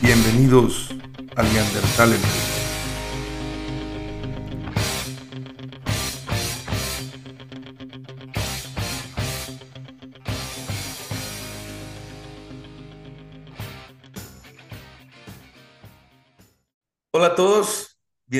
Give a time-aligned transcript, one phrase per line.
[0.00, 0.90] Bienvenidos
[1.34, 2.12] al Neandertal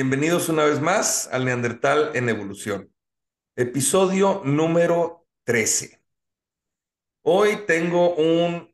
[0.01, 2.91] bienvenidos una vez más al Neandertal en Evolución,
[3.55, 6.01] episodio número 13.
[7.21, 8.73] Hoy tengo un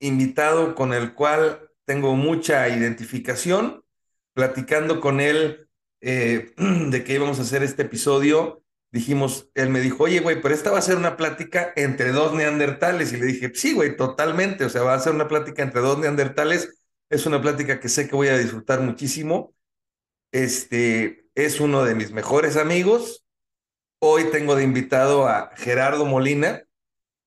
[0.00, 3.82] invitado con el cual tengo mucha identificación.
[4.34, 5.70] Platicando con él
[6.02, 10.54] eh, de que íbamos a hacer este episodio, dijimos, él me dijo, oye, güey, pero
[10.54, 13.14] esta va a ser una plática entre dos neandertales.
[13.14, 14.66] Y le dije, sí, güey, totalmente.
[14.66, 16.84] O sea, va a ser una plática entre dos neandertales.
[17.08, 19.54] Es una plática que sé que voy a disfrutar muchísimo.
[20.34, 23.24] Este es uno de mis mejores amigos.
[24.00, 26.64] Hoy tengo de invitado a Gerardo Molina.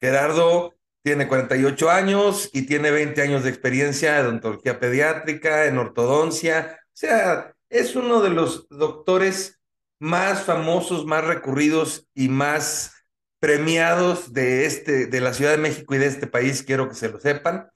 [0.01, 6.81] Gerardo tiene 48 años y tiene 20 años de experiencia en odontología pediátrica, en ortodoncia.
[6.83, 9.61] O sea, es uno de los doctores
[10.01, 12.93] más famosos, más recurridos y más
[13.39, 17.07] premiados de, este, de la Ciudad de México y de este país, quiero que se
[17.07, 17.69] lo sepan.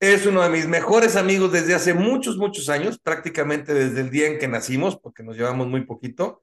[0.00, 4.26] Es uno de mis mejores amigos desde hace muchos, muchos años, prácticamente desde el día
[4.26, 6.42] en que nacimos, porque nos llevamos muy poquito.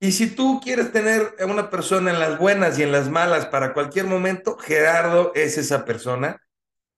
[0.00, 3.46] Y si tú quieres tener a una persona en las buenas y en las malas
[3.46, 6.42] para cualquier momento, Gerardo es esa persona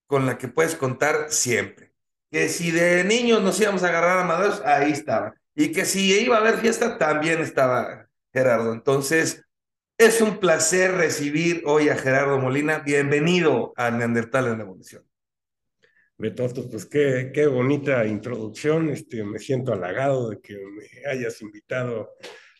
[0.07, 1.92] con la que puedes contar siempre.
[2.31, 5.34] Que si de niños nos íbamos a agarrar a madres, ahí estaba.
[5.55, 8.73] Y que si iba a haber fiesta, también estaba Gerardo.
[8.73, 9.45] Entonces,
[9.98, 12.81] es un placer recibir hoy a Gerardo Molina.
[12.81, 15.05] Bienvenido a Neandertal en la Evolución.
[16.19, 18.91] Betoto, pues qué, qué bonita introducción.
[18.91, 22.11] Este, me siento halagado de que me hayas invitado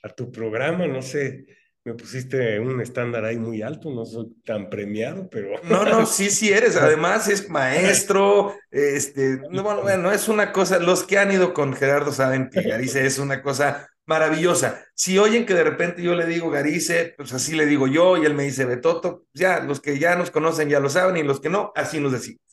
[0.03, 1.47] a tu programa, no sé,
[1.87, 5.51] me pusiste un estándar ahí muy alto, no soy tan premiado, pero...
[5.63, 11.05] No, no, sí, sí eres, además es maestro, este, bueno, bueno, es una cosa, los
[11.05, 14.85] que han ido con Gerardo saben que Garice es una cosa maravillosa.
[14.95, 18.25] Si oyen que de repente yo le digo Garice, pues así le digo yo, y
[18.25, 21.41] él me dice Betoto, ya, los que ya nos conocen ya lo saben, y los
[21.41, 22.46] que no, así nos decimos.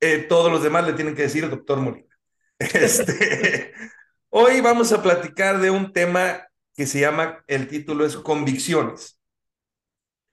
[0.00, 2.14] Eh, todos los demás le tienen que decir doctor Molina.
[2.58, 3.72] Este,
[4.28, 9.18] hoy vamos a platicar de un tema que se llama, el título es Convicciones.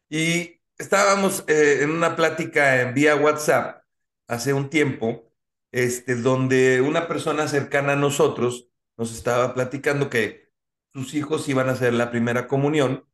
[0.09, 3.83] Y estábamos eh, en una plática en vía WhatsApp
[4.27, 5.31] hace un tiempo,
[5.71, 8.67] este, donde una persona cercana a nosotros
[8.97, 10.49] nos estaba platicando que
[10.93, 13.05] sus hijos iban a hacer la primera comunión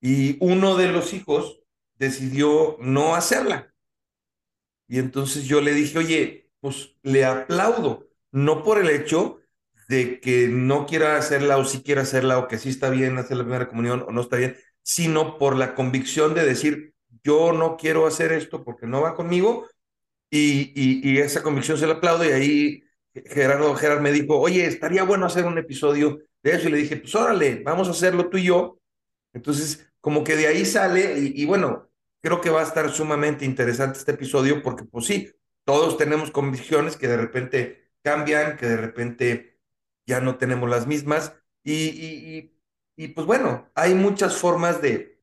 [0.00, 1.62] y uno de los hijos
[1.94, 3.71] decidió no hacerla.
[4.92, 9.40] Y entonces yo le dije, oye, pues le aplaudo, no por el hecho
[9.88, 13.38] de que no quiera hacerla o si quiera hacerla o que sí está bien hacer
[13.38, 16.92] la primera comunión o no está bien, sino por la convicción de decir,
[17.24, 19.66] yo no quiero hacer esto porque no va conmigo
[20.28, 25.04] y, y, esa convicción se la aplaudo y ahí Gerardo Gerard me dijo, oye, estaría
[25.04, 28.36] bueno hacer un episodio de eso y le dije, pues órale, vamos a hacerlo tú
[28.36, 28.78] y yo.
[29.32, 31.91] Entonces, como que de ahí sale y bueno,
[32.22, 35.30] creo que va a estar sumamente interesante este episodio porque pues sí,
[35.64, 39.60] todos tenemos convicciones que de repente cambian, que de repente
[40.06, 41.34] ya no tenemos las mismas.
[41.64, 42.50] Y,
[42.96, 45.20] y, pues bueno, hay muchas formas de,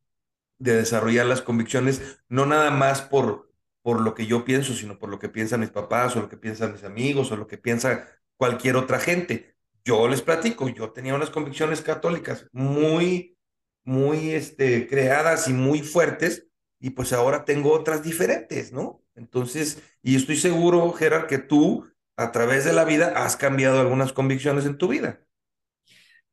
[0.58, 3.52] de, desarrollar las convicciones, no nada más por,
[3.82, 6.38] por lo que yo pienso, sino por lo que piensan mis papás o lo que
[6.38, 8.08] piensan mis amigos o lo que piensa
[8.38, 9.56] cualquier otra gente.
[9.84, 13.38] Yo les platico, yo tenía unas convicciones católicas muy,
[13.84, 16.49] muy este, creadas y muy fuertes,
[16.79, 19.03] y pues ahora tengo otras diferentes, ¿no?
[19.16, 21.85] Entonces, y estoy seguro, Gerard, que tú
[22.16, 25.22] a través de la vida has cambiado algunas convicciones en tu vida.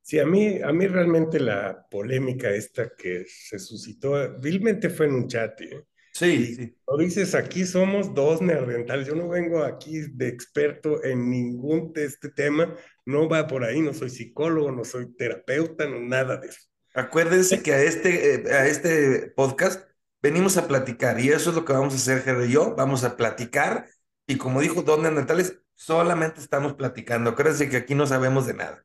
[0.02, 5.14] Sí, a mí, a mí realmente la polémica esta que se suscitó, vilmente fue en
[5.14, 5.60] un chat.
[5.62, 5.84] ¿eh?
[6.12, 6.76] Sí, sí.
[6.86, 9.08] Lo dices, aquí somos dos neandertales.
[9.08, 12.72] Yo no vengo aquí de experto en ningún de este tema.
[13.04, 16.60] No va por ahí, no soy psicólogo, no soy terapeuta, no nada de eso.
[16.94, 19.86] Acuérdense que a este, eh, a este podcast
[20.22, 22.74] venimos a platicar y eso es lo que vamos a hacer, Jerry y yo.
[22.76, 23.86] Vamos a platicar
[24.26, 27.30] y como dijo Don Neandertales, solamente estamos platicando.
[27.30, 28.84] Acuérdense que aquí no sabemos de nada.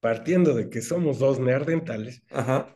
[0.00, 2.74] Partiendo de que somos dos neandertales, Ajá.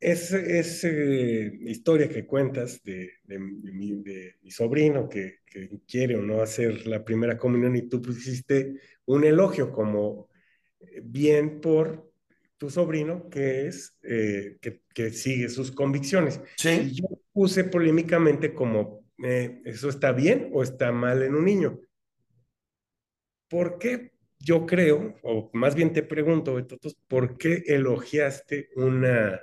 [0.00, 5.38] esa historia que cuentas de, mi, sobrino que,
[5.86, 8.74] quiere o no hacer la primera comunión y tú pusiste
[9.06, 10.28] un elogio como
[10.80, 12.07] eh, bien por
[12.58, 16.40] tu sobrino que es eh, que, sigue sus convicciones.
[16.56, 16.70] Sí.
[16.70, 21.80] Y yo puse polémicamente como eh, eso está bien o está mal en un niño.
[23.48, 24.12] ¿Por qué?
[24.40, 26.56] yo creo, o más bien te pregunto,
[27.08, 29.40] ¿por qué elogiaste una,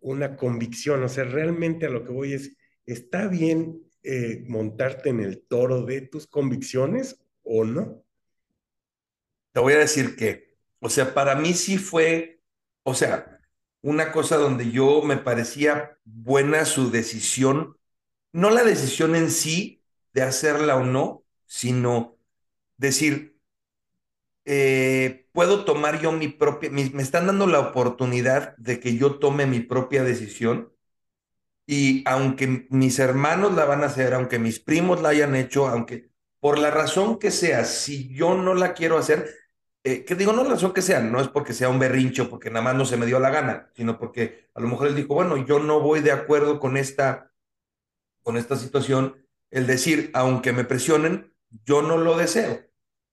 [0.00, 1.02] una convicción?
[1.02, 2.56] O sea, realmente a lo que voy es,
[2.86, 8.04] ¿está bien eh, montarte en el toro de tus convicciones o no?
[9.52, 10.47] Te voy a decir que,
[10.80, 12.40] o sea, para mí sí fue,
[12.82, 13.40] o sea,
[13.82, 17.76] una cosa donde yo me parecía buena su decisión,
[18.32, 19.82] no la decisión en sí
[20.12, 22.18] de hacerla o no, sino
[22.76, 23.38] decir,
[24.44, 29.46] eh, puedo tomar yo mi propia, me están dando la oportunidad de que yo tome
[29.46, 30.72] mi propia decisión
[31.66, 36.10] y aunque mis hermanos la van a hacer, aunque mis primos la hayan hecho, aunque
[36.40, 39.28] por la razón que sea, si yo no la quiero hacer,
[39.92, 42.50] eh, que digo, no la razón que sea, no es porque sea un berrincho, porque
[42.50, 45.14] nada más no se me dio la gana, sino porque a lo mejor él dijo,
[45.14, 47.32] bueno, yo no voy de acuerdo con esta,
[48.22, 49.16] con esta situación,
[49.50, 51.32] el decir, aunque me presionen,
[51.64, 52.60] yo no lo deseo,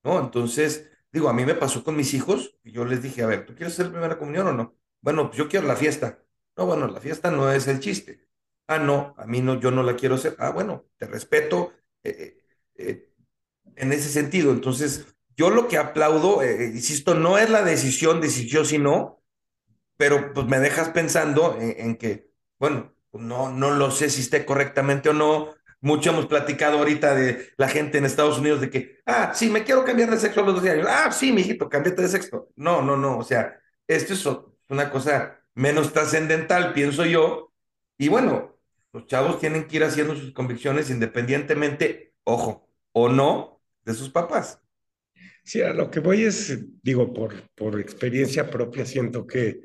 [0.04, 0.19] ¿no?
[0.19, 3.45] Entonces, Digo, a mí me pasó con mis hijos y yo les dije, a ver,
[3.45, 4.75] ¿tú quieres hacer primera comunión o no?
[5.00, 6.19] Bueno, pues yo quiero la fiesta.
[6.57, 8.27] No, bueno, la fiesta no es el chiste.
[8.68, 10.36] Ah, no, a mí no, yo no la quiero hacer.
[10.39, 11.72] Ah, bueno, te respeto
[12.04, 12.38] eh,
[12.77, 13.13] eh, eh,
[13.77, 14.51] en ese sentido.
[14.51, 15.06] Entonces,
[15.38, 19.22] yo lo que aplaudo, insisto, no es la decisión de si yo sí no,
[19.98, 22.30] pero pues me dejas pensando en, en que,
[22.60, 25.54] bueno, pues, no, no lo sé si esté correctamente o no,
[25.86, 29.64] mucho hemos platicado ahorita de la gente en Estados Unidos de que, ah, sí, me
[29.64, 30.88] quiero cambiar de sexo a los 12 años.
[30.90, 32.50] Ah, sí, mijito, cámbiate de sexo.
[32.56, 33.20] No, no, no.
[33.20, 34.26] O sea, esto es
[34.68, 37.54] una cosa menos trascendental, pienso yo.
[38.00, 38.58] Y bueno,
[38.94, 44.62] los chavos tienen que ir haciendo sus convicciones independientemente, ojo, o no, de sus papás.
[45.45, 49.62] Sí, a lo que voy es, digo, por, por experiencia propia, siento que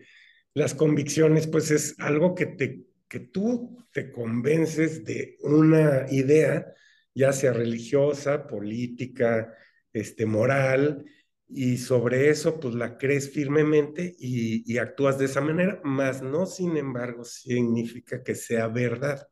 [0.54, 6.72] las convicciones, pues es algo que te que tú te convences de una idea,
[7.12, 9.52] ya sea religiosa, política,
[9.92, 11.04] este, moral,
[11.48, 16.46] y sobre eso pues la crees firmemente y, y actúas de esa manera, más no,
[16.46, 19.26] sin embargo, significa que sea verdad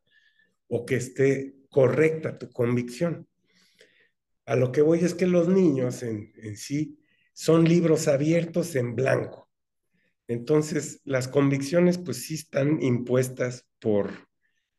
[0.66, 3.28] o que esté correcta tu convicción.
[4.48, 6.98] A lo que voy es que los niños en, sí
[7.34, 9.50] son libros abiertos en blanco.
[10.26, 14.10] Entonces, las convicciones pues sí están impuestas por,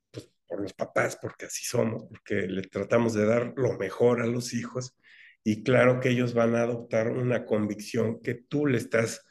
[0.10, 4.25] pues, por los papás, porque así somos, porque le tratamos de dar lo mejor a
[4.25, 4.98] los hijos
[5.44, 9.24] y claro que ellos van a adoptar una convicción que tú le estás,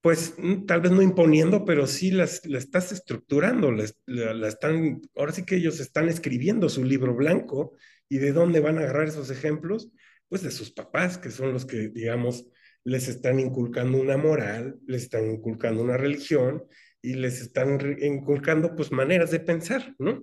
[0.00, 0.36] pues
[0.66, 5.44] tal vez no imponiendo, pero sí las, la estás estructurando, la, la, están, ahora sí
[5.44, 7.76] que ellos están escribiendo su libro blanco
[8.08, 9.90] y de dónde van a agarrar esos ejemplos,
[10.28, 12.46] pues de sus papás, que son los que, digamos,
[12.84, 16.64] les están inculcando una moral, les están inculcando una religión
[17.02, 20.22] y les están inculcando pues maneras de pensar, ¿no?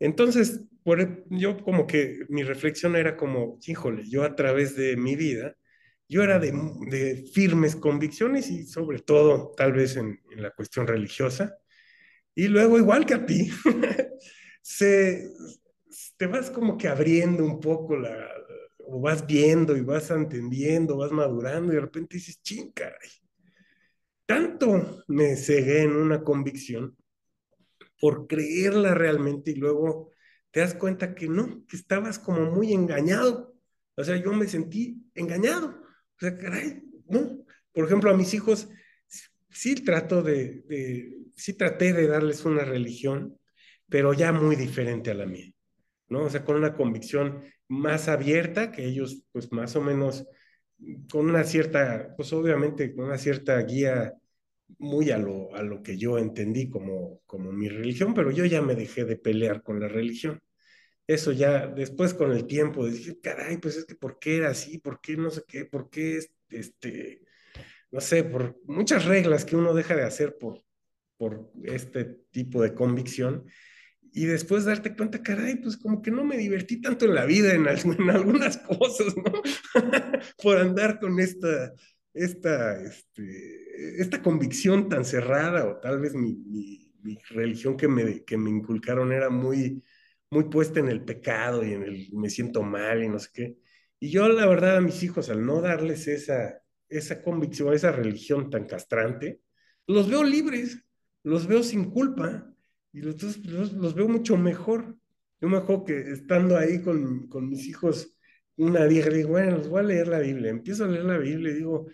[0.00, 4.96] Entonces, por, e, yo como que mi reflexión era como, híjole, yo a través de
[4.96, 5.56] mi vida,
[6.08, 6.52] yo era de,
[6.90, 11.56] de firmes convicciones y sobre todo tal vez en, en, la cuestión religiosa.
[12.34, 13.50] Y luego, igual que a ti,
[14.62, 15.30] se,
[16.16, 18.28] te vas como que abriendo un poco la,
[18.86, 23.10] o vas viendo y vas entendiendo, vas madurando y de repente dices, ching, caray,
[24.26, 26.96] tanto me cegué en una convicción
[28.00, 30.10] por creerla realmente y luego
[30.50, 33.56] te das cuenta que no, que estabas como muy engañado.
[33.96, 35.68] O sea, yo me sentí engañado.
[35.68, 37.44] O sea, caray, no.
[37.72, 38.68] Por ejemplo, a mis hijos
[39.50, 43.38] sí trato de, de sí traté de darles una religión,
[43.88, 45.52] pero ya muy diferente a la mía.
[46.08, 46.24] ¿No?
[46.24, 50.26] O sea, con una convicción más abierta, que ellos pues más o menos
[51.10, 54.14] con una cierta, pues obviamente con una cierta guía
[54.78, 58.62] muy a lo, a lo que yo entendí como, como mi religión, pero yo ya
[58.62, 60.40] me dejé de pelear con la religión.
[61.06, 64.78] Eso ya después con el tiempo dije, caray, pues es que ¿por qué era así?
[64.78, 65.66] ¿Por qué no sé qué?
[65.66, 66.20] ¿Por qué
[66.50, 67.22] este,
[67.90, 70.62] no sé, por muchas reglas que uno deja de hacer por,
[71.16, 73.46] por este tipo de convicción?
[74.16, 77.52] Y después darte cuenta, caray, pues como que no me divertí tanto en la vida,
[77.52, 77.66] en,
[78.10, 79.42] algunas cosas, ¿no?
[80.42, 81.74] Por andar con esta,
[82.12, 88.24] esta, este, esta convicción tan cerrada, o tal vez mi, mi, mi, religión que me,
[88.24, 89.82] que me inculcaron era muy,
[90.30, 93.56] muy puesta en el pecado y en el me siento mal y no sé qué.
[93.98, 98.48] Y yo, la verdad, a mis hijos, al no darles esa, esa convicción, esa religión
[98.48, 99.40] tan castrante,
[99.88, 100.84] los veo libres,
[101.24, 102.53] los veo sin culpa
[102.94, 104.96] y los, los, los, veo mucho mejor.
[105.40, 108.16] Yo me acuerdo que estando ahí con, con mis hijos,
[108.56, 110.50] una día digo, bueno, los voy a leer la Biblia.
[110.50, 111.88] Empiezo a leer la Biblia y digo,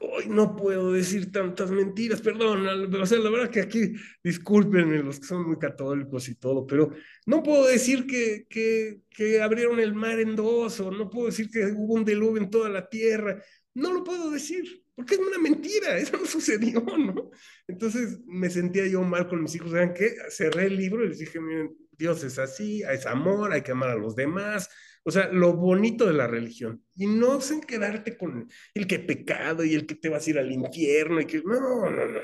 [0.00, 5.18] hoy no puedo decir tantas mentiras, perdón, o sea, la verdad que aquí, discúlpenme los
[5.18, 6.92] que son muy católicos y todo, pero
[7.24, 11.48] no puedo decir que, que, que abrieron el mar en dos, o no puedo decir
[11.50, 15.38] que hubo un diluvio en toda la tierra, no lo puedo decir, porque es una
[15.38, 17.30] mentira, eso no sucedió, ¿no?
[17.68, 20.16] Entonces me sentía yo mal con mis hijos, ¿saben qué?
[20.30, 23.90] Cerré el libro y les dije, miren, Dios es así, es amor, hay que amar
[23.90, 24.68] a los demás,
[25.04, 26.82] o sea, lo bonito de la religión.
[26.94, 30.38] Y no sin quedarte con el que pecado y el que te vas a ir
[30.38, 32.20] al infierno y que no, no, no, no.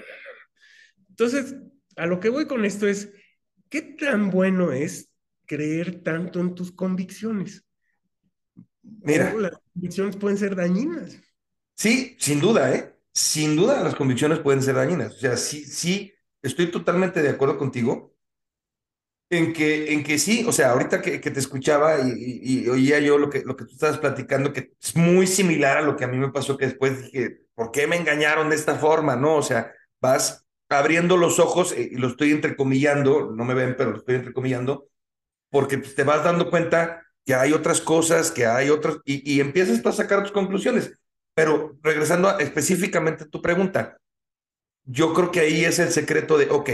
[1.11, 1.55] Entonces,
[1.97, 3.12] a lo que voy con esto es,
[3.69, 5.11] ¿qué tan bueno es
[5.47, 7.64] creer tanto en tus convicciones?
[8.83, 9.33] Mira.
[9.35, 11.21] las convicciones pueden ser dañinas.
[11.75, 12.95] Sí, sin duda, ¿eh?
[13.12, 15.14] Sin duda las convicciones pueden ser dañinas.
[15.14, 16.12] O sea, sí, sí,
[16.43, 18.14] estoy totalmente de acuerdo contigo
[19.31, 23.17] en que, en que sí, o sea, ahorita que, que te escuchaba y, oía yo
[23.19, 26.09] lo que, lo que tú estabas platicando, que es muy similar a lo que a
[26.09, 29.17] mí me pasó, que después dije, ¿por qué me engañaron de esta forma?
[29.17, 33.75] No, o sea, vas abriendo los ojos, eh, y lo estoy entrecomillando, no me ven,
[33.76, 34.88] pero lo estoy entrecomillando,
[35.50, 39.41] porque pues, te vas dando cuenta que hay otras cosas, que hay otras, y, y
[39.41, 40.93] empiezas a sacar tus conclusiones.
[41.35, 43.97] Pero regresando específicamente a tu pregunta,
[44.85, 46.71] yo creo que ahí es el secreto de, ok,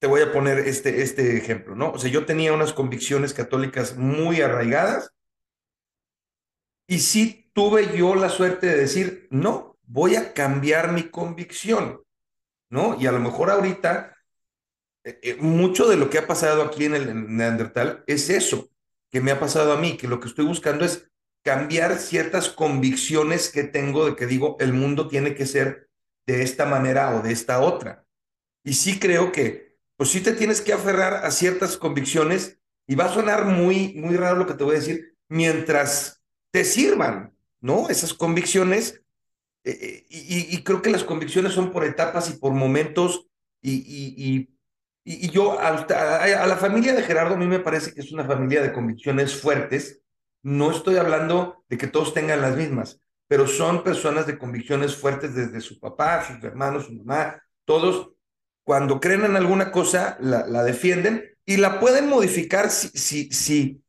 [0.00, 1.92] te voy a poner este, este ejemplo, ¿no?
[1.92, 5.12] O sea, yo tenía unas convicciones católicas muy arraigadas
[6.86, 12.02] y sí tuve yo la suerte de decir, no, voy a cambiar mi convicción,
[12.70, 12.96] ¿no?
[13.00, 14.16] Y a lo mejor ahorita,
[15.04, 18.70] eh, eh, mucho de lo que ha pasado aquí en el Neandertal es eso,
[19.10, 21.09] que me ha pasado a mí, que lo que estoy buscando es
[21.42, 25.88] cambiar ciertas convicciones que tengo de que digo, el mundo tiene que ser
[26.26, 28.04] de esta manera o de esta otra.
[28.62, 33.06] Y sí creo que pues sí te tienes que aferrar a ciertas convicciones y va
[33.06, 37.88] a sonar muy, muy raro lo que te voy a decir, mientras te sirvan, ¿no?
[37.88, 39.02] Esas convicciones.
[39.62, 43.26] Eh, eh, y, creo que las convicciones son por etapas y por momentos
[43.60, 44.48] y,
[45.04, 48.24] y yo, a, a, la familia de Gerardo, a mí me parece que es una
[48.24, 50.00] familia de convicciones fuertes.
[50.42, 55.34] No estoy hablando de que todos tengan las mismas, pero son personas de convicciones fuertes
[55.34, 58.10] desde su papá, sus hermanos, su mamá, todos
[58.64, 63.82] cuando creen en alguna cosa, la, defienden y la pueden modificar si, si, si,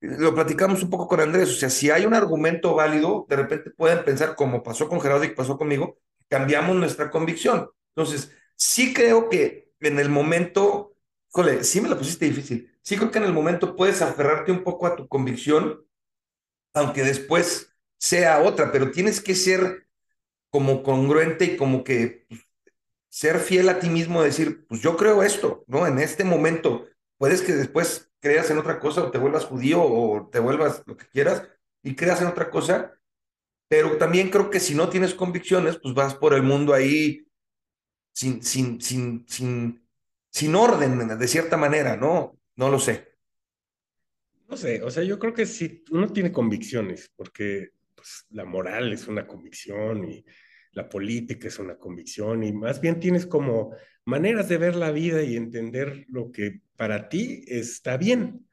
[0.00, 3.70] lo platicamos un poco con Andrés, o sea, si hay un argumento válido, de repente
[3.70, 5.98] pueden pensar, como pasó con Gerardo y pasó conmigo,
[6.28, 7.68] cambiamos nuestra convicción.
[7.94, 10.93] Entonces, sí creo que en el momento,
[11.34, 14.62] jole, sí me la pusiste difícil, sí creo que en el momento puedes aferrarte un
[14.62, 15.84] poco a tu convicción,
[16.74, 19.88] aunque después sea otra, pero tienes que ser
[20.50, 22.26] como congruente y como que
[23.08, 25.86] ser fiel a ti mismo, decir, pues yo creo esto, ¿no?
[25.86, 26.86] En este momento,
[27.18, 30.96] puedes que después creas en otra cosa o te vuelvas judío o te vuelvas lo
[30.96, 31.44] que quieras
[31.82, 32.94] y creas en otra cosa,
[33.68, 37.26] pero también creo que si no tienes convicciones, pues vas por el mundo ahí
[38.12, 39.83] sin, sin, sin, sin,
[40.34, 42.40] sin orden, de cierta manera, ¿no?
[42.56, 43.06] No lo sé.
[44.48, 48.92] No sé, o sea, yo creo que si uno tiene convicciones, porque pues, la moral
[48.92, 50.24] es una convicción y
[50.72, 55.22] la política es una convicción y más bien tienes como maneras de ver la vida
[55.22, 58.44] y entender lo que para ti está bien.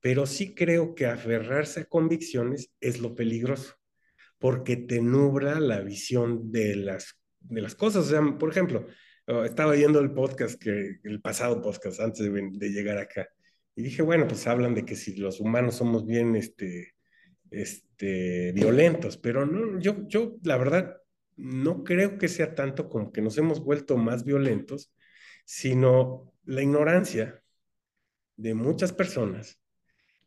[0.00, 3.74] Pero sí creo que aferrarse a convicciones es lo peligroso,
[4.38, 8.06] porque te nubla la visión de las, de las cosas.
[8.06, 8.86] O sea, por ejemplo,
[9.26, 13.28] oh, estaba viendo el podcast, que, el pasado podcast antes de, de llegar acá,
[13.74, 16.94] y dije, bueno, pues hablan de que si los humanos somos bien este,
[17.50, 20.96] este, violentos, pero no, yo, yo la verdad
[21.36, 24.92] no creo que sea tanto como que nos hemos vuelto más violentos,
[25.44, 27.42] sino la ignorancia
[28.36, 29.60] de muchas personas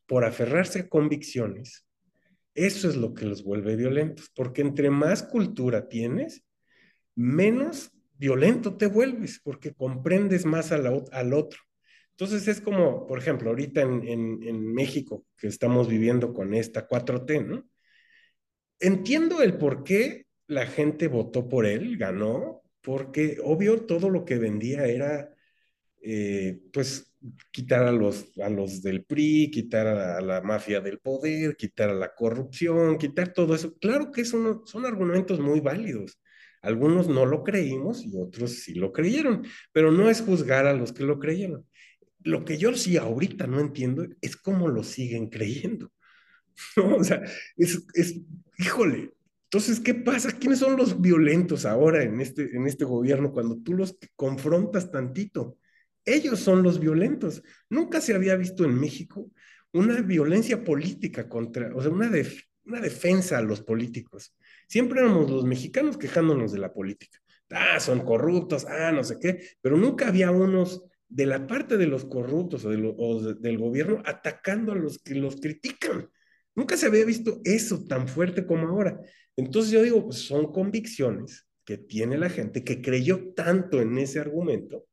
[0.06, 1.88] por aferrarse a convicciones.
[2.54, 6.44] Eso es lo que los vuelve violentos, porque entre más cultura tienes,
[7.16, 10.86] menos violento te vuelves, porque comprendes más al,
[11.34, 11.60] otro.
[12.12, 14.04] Entonces es como, por ejemplo, ahorita en,
[14.44, 17.68] en México, que estamos viviendo con esta 4T, ¿no?
[18.80, 24.38] Entiendo el por qué la gente votó por él, ganó, porque obvio todo lo que
[24.38, 25.34] vendía era,
[26.02, 27.14] eh, pues,
[27.52, 31.94] quitar a los, a los del PRI, quitar a la, mafia del poder, quitar a
[31.94, 33.78] la corrupción, quitar todo eso.
[33.80, 36.20] Claro que son, son argumentos muy válidos.
[36.62, 40.92] Algunos no lo creímos y otros sí lo creyeron, pero no es juzgar a los
[40.92, 41.66] que lo creyeron.
[42.24, 45.92] Lo que yo sí ahorita no entiendo es cómo lo siguen creyendo.
[46.76, 46.98] ¿No?
[46.98, 47.24] O sea,
[47.56, 48.22] es, es,
[48.58, 49.14] híjole,
[49.52, 50.32] entonces, ¿qué pasa?
[50.32, 55.58] ¿Quiénes son los violentos ahora en este, en este gobierno cuando tú los confrontas tantito?
[56.06, 57.42] Ellos son los violentos.
[57.68, 59.32] Nunca se había visto en México
[59.74, 62.12] una violencia política contra, o sea, una,
[62.66, 64.36] una defensa a los políticos.
[64.70, 67.20] Siempre éramos los mexicanos quejándonos de la política.
[67.50, 71.88] Ah, son corruptos, ah, no sé qué, pero nunca había unos de la parte de
[71.88, 72.70] los corruptos o,
[73.34, 76.08] del gobierno atacando a los que los critican.
[76.54, 79.00] Nunca se había visto eso tan fuerte como ahora.
[79.36, 84.20] Entonces yo digo, pues son convicciones que tiene la gente que creyó tanto en ese
[84.20, 84.86] argumento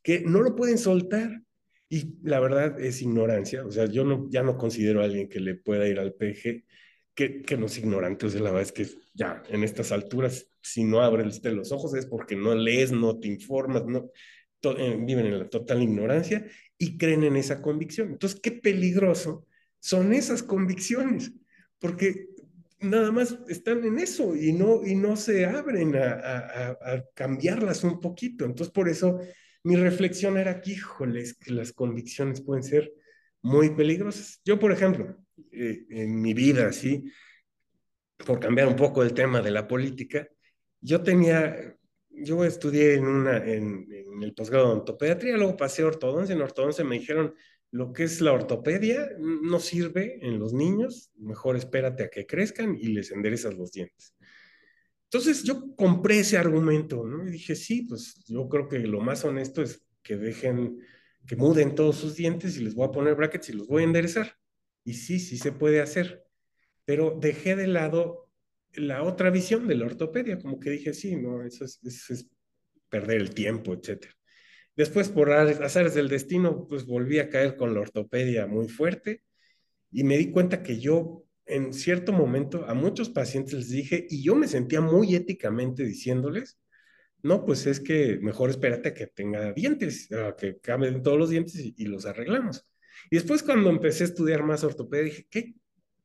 [0.00, 1.42] que no lo pueden soltar.
[1.88, 3.66] Y la verdad es ignorancia.
[3.66, 6.64] O sea, yo ya no considero a alguien que le pueda ir al PG
[7.18, 8.26] que, que no es ignorante.
[8.26, 12.06] O la verdad es que ya en estas alturas, si no abres los ojos es
[12.06, 14.12] porque no lees, no te informas, no,
[14.62, 16.46] eh, viven en la total ignorancia
[16.78, 18.12] y creen en esa convicción.
[18.12, 19.48] Entonces, qué peligroso
[19.80, 21.32] son esas convicciones,
[21.80, 22.28] porque
[22.78, 27.98] nada más están en eso y no, y no se abren a, a, cambiarlas un
[27.98, 28.44] poquito.
[28.44, 29.18] Entonces, por eso
[29.64, 32.92] mi reflexión era que, híjoles, que las convicciones pueden ser
[33.42, 34.40] muy peligrosas.
[34.44, 35.16] Yo, por ejemplo,
[35.52, 37.04] eh, en mi vida, así,
[38.24, 40.28] por cambiar un poco el tema de la política,
[40.80, 41.76] yo tenía,
[42.10, 46.42] yo estudié en, una, en, en el posgrado de ortopediatría, luego pasé a ortodoncia, en
[46.42, 47.34] ortodoncia me dijeron,
[47.70, 52.76] lo que es la ortopedia no sirve en los niños, mejor espérate a que crezcan
[52.78, 54.14] y les enderezas los dientes.
[55.04, 57.26] Entonces yo compré ese argumento, ¿no?
[57.26, 60.78] Y dije, sí, pues yo creo que lo más honesto es que dejen,
[61.26, 63.86] que muden todos sus dientes y les voy a poner brackets y los voy a
[63.86, 64.34] enderezar.
[64.88, 66.24] Y sí, sí se puede hacer.
[66.86, 68.30] Pero dejé de lado
[68.72, 72.30] la otra visión de la ortopedia, como que dije, sí, no, eso es,
[72.88, 74.14] perder el tiempo, etcétera.
[74.74, 79.24] Después, por azares del destino, pues volví a caer con la ortopedia muy fuerte
[79.90, 84.22] y me di cuenta que yo en cierto momento a muchos pacientes les dije, y
[84.22, 86.58] yo me sentía muy éticamente diciéndoles,
[87.22, 91.84] no, pues es que mejor espérate que tenga dientes, que cambien todos los dientes y,
[91.84, 92.67] los arreglamos.
[93.10, 95.54] Y después cuando empecé a estudiar más ortopedia, dije, ¿qué,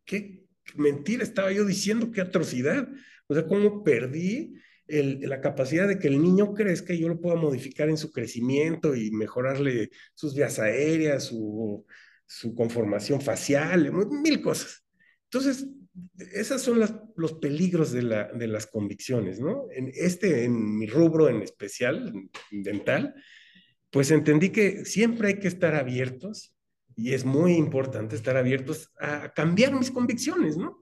[0.06, 0.46] qué
[0.76, 2.12] mentira estaba yo diciendo?
[2.12, 2.88] ¿Qué atrocidad?
[3.28, 4.56] O sea, ¿cómo perdí
[4.88, 8.96] la capacidad de que el niño crezca y yo lo pueda modificar en su crecimiento
[8.96, 11.86] y mejorarle sus vías aéreas, su,
[12.26, 14.84] su conformación facial, mil cosas.
[15.26, 15.68] Entonces,
[16.34, 16.80] esos son
[17.16, 19.68] los peligros de, la, de, las convicciones, ¿no?
[19.72, 22.12] En este, en mi rubro en especial,
[22.52, 23.14] dental,
[23.90, 26.56] pues entendí que siempre hay que estar abiertos
[26.96, 30.80] y es muy importante estar abiertos a cambiar mis convicciones, ¿no?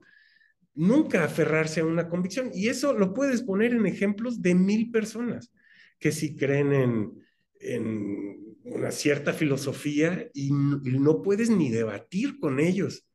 [0.74, 2.50] nunca aferrarse a una convicción.
[2.54, 5.52] Y eso lo puedes poner en ejemplos de mil personas
[5.98, 7.22] que si creen en,
[8.64, 13.06] una cierta filosofía y no, puedes ni debatir con ellos,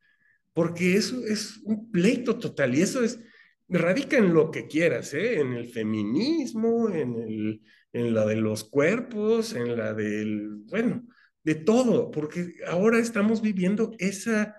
[0.54, 3.20] porque eso es un pleito total y eso es,
[3.68, 5.42] radica en lo que quieras, ¿eh?
[5.42, 11.06] en el feminismo, en, el, en la de los cuerpos, en la del, bueno,
[11.48, 14.54] de todo, porque ahora estamos viviendo esa,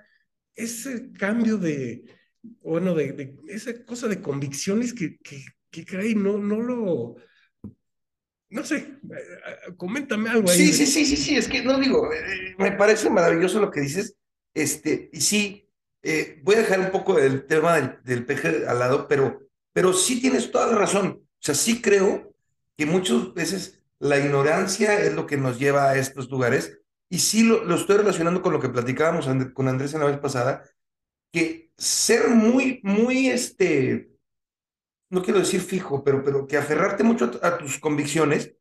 [0.54, 2.02] ese cambio de,
[2.62, 7.16] bueno, de, esa cosa de convicciones que, que, que no, no lo,
[8.48, 10.56] no sé, eh, eh, coméntame algo ahí.
[10.56, 13.82] Sí, sí, sí, sí, sí, es que no digo, eh, me parece maravilloso lo que
[13.82, 14.16] dices,
[14.54, 15.68] este, y sí,
[16.42, 19.42] voy a dejar un poco el tema del, del peje al lado, pero,
[19.74, 22.34] pero sí tienes toda la razón, o sea, sí creo
[22.78, 26.78] que muchas veces la ignorancia es lo que nos lleva a estos lugares,
[27.10, 30.18] y sí lo, lo estoy relacionando con lo que platicábamos con Andrés en la vez
[30.18, 30.62] pasada,
[31.32, 34.10] que ser muy, muy, este,
[35.10, 38.54] no quiero decir fijo, pero, pero que aferrarte mucho a, tus convicciones,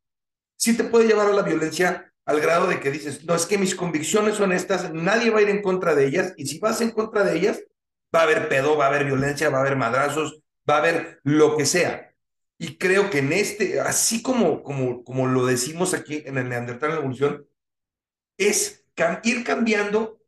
[0.58, 3.58] sí te puede llevar a la violencia al grado de que dices, no, es que
[3.58, 6.82] mis convicciones son estas, nadie va a ir en contra de ellas, y si vas
[6.82, 7.64] en contra de ellas,
[8.14, 11.20] va a haber pedo, va a haber violencia, va a haber madrazos, va a haber
[11.24, 12.07] lo que sea.
[12.60, 16.90] Y creo que en este, así como, como, como lo decimos aquí en el Neandertal
[16.90, 17.48] en la evolución,
[18.38, 18.84] es
[19.24, 20.20] ir cambiando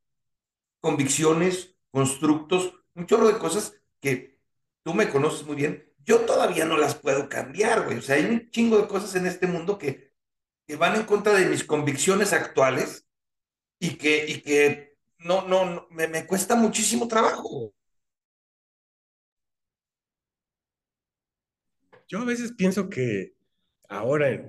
[0.79, 4.39] convicciones, constructos, un chorro de cosas que
[4.83, 7.97] tú me conoces muy bien, yo todavía no las puedo cambiar, güey.
[7.97, 10.11] O sea, hay un chingo de cosas en este mundo que,
[10.65, 13.07] que van en contra de mis convicciones actuales
[13.79, 17.73] y que, y que no, no, me, me cuesta muchísimo trabajo.
[22.09, 23.33] Yo a veces pienso que
[23.87, 24.45] ahora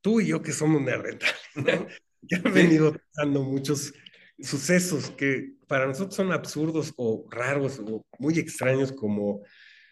[0.00, 1.34] tú y yo que somos neandertales,
[2.22, 3.94] ya han venido dando muchos
[4.38, 9.42] sucesos que para nosotros son absurdos o raros o muy extraños como,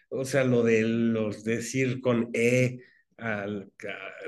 [0.09, 2.81] o sea, lo de los decir con E,
[3.17, 3.71] al,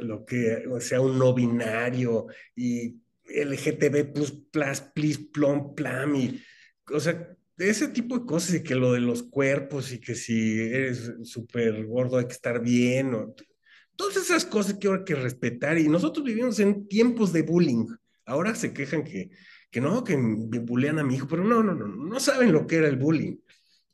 [0.02, 6.42] lo que o sea un no binario y LGTB plus, plus, please, plom, plam, y,
[6.92, 10.60] o sea, ese tipo de cosas y que lo de los cuerpos y que si
[10.62, 13.36] eres súper gordo hay que estar bien, o,
[13.96, 17.86] todas esas cosas que hay que respetar y nosotros vivimos en tiempos de bullying.
[18.26, 19.30] Ahora se quejan que
[19.76, 22.78] que no, que bullean a mi hijo, pero no, no, no, no saben lo que
[22.78, 23.36] era el bullying.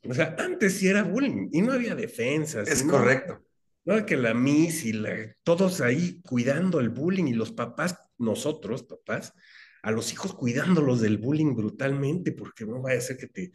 [0.08, 2.68] O sea, antes sí era bullying y no había defensas.
[2.68, 3.44] Es no, correcto.
[3.84, 8.84] No, que la Miss y la, todos ahí cuidando el bullying y los papás, nosotros,
[8.84, 9.34] papás,
[9.82, 13.52] a los hijos cuidándolos del bullying brutalmente, porque no vaya a ser que te.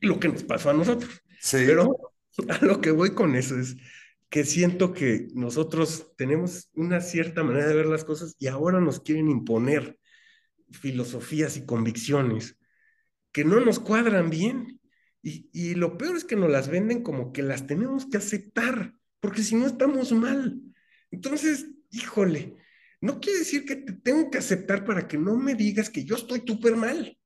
[0.00, 1.22] lo que nos pasó a nosotros.
[1.40, 1.58] Sí.
[1.66, 2.12] Pero
[2.48, 3.76] a lo que voy con eso es
[4.28, 9.00] que siento que nosotros tenemos una cierta manera de ver las cosas y ahora nos
[9.00, 9.98] quieren imponer
[10.72, 12.58] filosofías y convicciones
[13.30, 14.80] que no nos cuadran bien.
[15.22, 18.94] Y, y, lo peor es que nos las venden como que las tenemos que aceptar,
[19.20, 20.60] porque si no estamos mal.
[21.10, 22.56] Entonces, híjole,
[23.00, 26.16] no quiere decir que te tengo que aceptar para que no me digas que yo
[26.16, 27.16] estoy súper mal.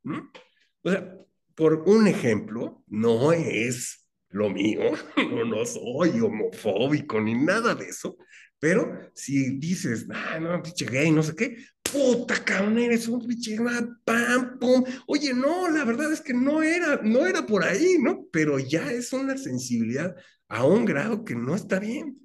[0.82, 1.16] O sea,
[1.54, 4.80] por un ejemplo, no es lo mío,
[5.46, 8.16] no, soy homofóbico ni nada de eso,
[8.58, 13.56] pero si dices, ah, no, pinche gay, no sé qué, puta cabrón, eres un pinche,
[14.04, 14.84] pam, pum.
[15.06, 18.26] Oye, no, la verdad es que no era, no era por ahí, ¿no?
[18.30, 20.14] Pero ya es una sensibilidad
[20.48, 22.18] a un grado que no está bien.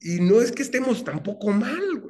[0.00, 2.02] Y no es que estemos tampoco mal.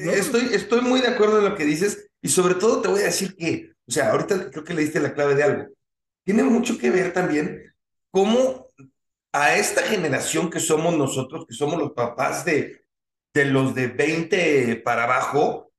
[0.00, 0.12] ¿No?
[0.12, 3.06] Estoy, estoy muy de acuerdo en lo que dices y sobre todo te voy a
[3.06, 5.66] decir que, o sea, ahorita creo que le diste la clave de algo.
[6.24, 7.74] Tiene mucho que ver también
[8.10, 8.68] cómo
[9.32, 12.84] a esta generación que somos nosotros, que somos los papás de,
[13.34, 15.72] de los de 20 para abajo,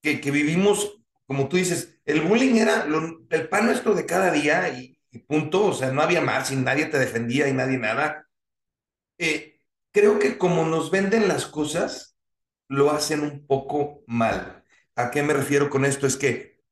[0.00, 4.30] que, que vivimos, como tú dices, el bullying era lo, el pan nuestro de cada
[4.30, 7.78] día y, y, punto, o sea, no había más y nadie te defendía y nadie
[7.78, 8.28] nada.
[9.18, 9.60] Eh,
[9.92, 12.13] creo que como nos venden las cosas,
[12.74, 14.64] lo hacen un poco mal.
[14.96, 16.06] ¿A qué me refiero con esto?
[16.06, 16.62] Es que,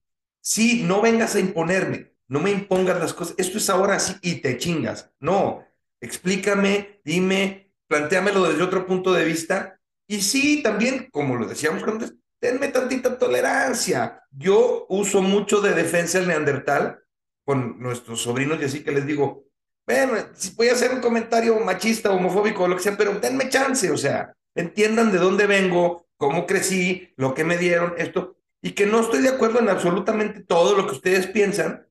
[0.41, 4.37] sí, no vengas a imponerme, no me impongas las cosas, esto es ahora así y
[4.37, 5.11] te chingas.
[5.21, 5.65] No,
[6.01, 9.79] explícame, dime, planteamelo desde otro punto de vista.
[10.07, 14.23] Y sí, también, como lo decíamos antes, denme tantita tolerancia.
[14.31, 16.99] Yo uso mucho de defensa el neandertal
[17.45, 19.47] con nuestros sobrinos y así que les digo,
[19.87, 23.49] bueno, si voy a hacer un comentario machista, homofóbico o lo que sea, pero denme
[23.49, 28.73] chance, o sea, entiendan de dónde vengo, cómo crecí, lo que me dieron, esto, y
[28.73, 31.89] que no estoy de acuerdo en absolutamente todo lo que ustedes piensan.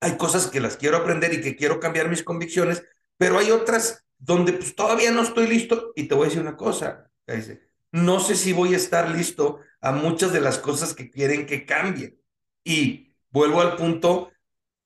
[0.00, 2.84] Hay cosas que las quiero aprender y que quiero cambiar mis convicciones,
[3.16, 6.56] pero hay otras donde pues todavía no estoy listo y te voy a decir una
[6.56, 11.10] cosa, dice, no sé si voy a estar listo a muchas de las cosas que
[11.10, 12.20] quieren que cambien.
[12.64, 14.32] Y vuelvo al punto,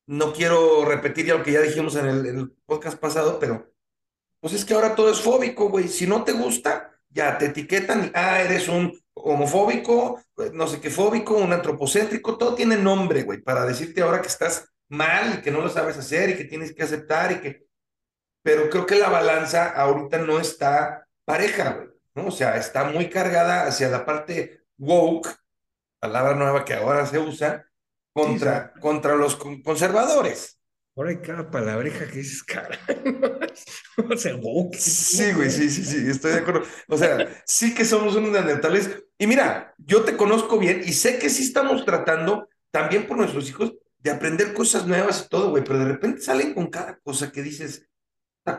[0.06, 3.72] no quiero repetir ya lo que ya dijimos en el, en el podcast pasado, pero
[4.40, 5.88] pues es que ahora todo es fóbico, güey.
[5.88, 10.20] Si no te gusta, ya te etiquetan, ah, eres un homofóbico,
[10.52, 14.72] no sé qué fóbico, un antropocéntrico, todo tiene nombre, güey, para decirte ahora que estás
[14.88, 17.66] mal y que no lo sabes hacer y que tienes que aceptar y que...
[18.42, 22.26] Pero creo que la balanza ahorita no está pareja, güey, ¿no?
[22.26, 25.28] O sea, está muy cargada hacia la parte woke,
[26.00, 27.66] palabra nueva que ahora se usa,
[28.12, 30.58] contra, sí, contra los conservadores.
[30.94, 32.78] Ahora hay cada palabreja que dices, cara.
[34.10, 34.76] o sea, woke.
[34.76, 36.64] Sí, güey, sí, sí, sí, estoy de acuerdo.
[36.88, 38.90] O sea, sí que somos unos neandertales.
[39.16, 43.48] Y mira, yo te conozco bien y sé que sí estamos tratando, también por nuestros
[43.48, 47.30] hijos, de aprender cosas nuevas y todo, güey, pero de repente salen con cada cosa
[47.30, 47.88] que dices,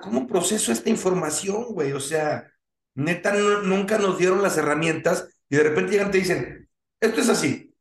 [0.02, 1.92] ¿cómo proceso esta información, güey?
[1.92, 2.50] O sea,
[2.96, 6.70] neta, no, nunca nos dieron las herramientas y de repente llegan y te dicen,
[7.00, 7.76] esto es así.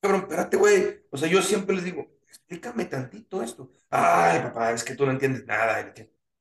[0.00, 1.00] Cabrón, espérate, güey.
[1.10, 3.72] O sea, yo siempre les digo, explícame tantito esto.
[3.90, 5.92] Ay, papá, es que tú no entiendes nada.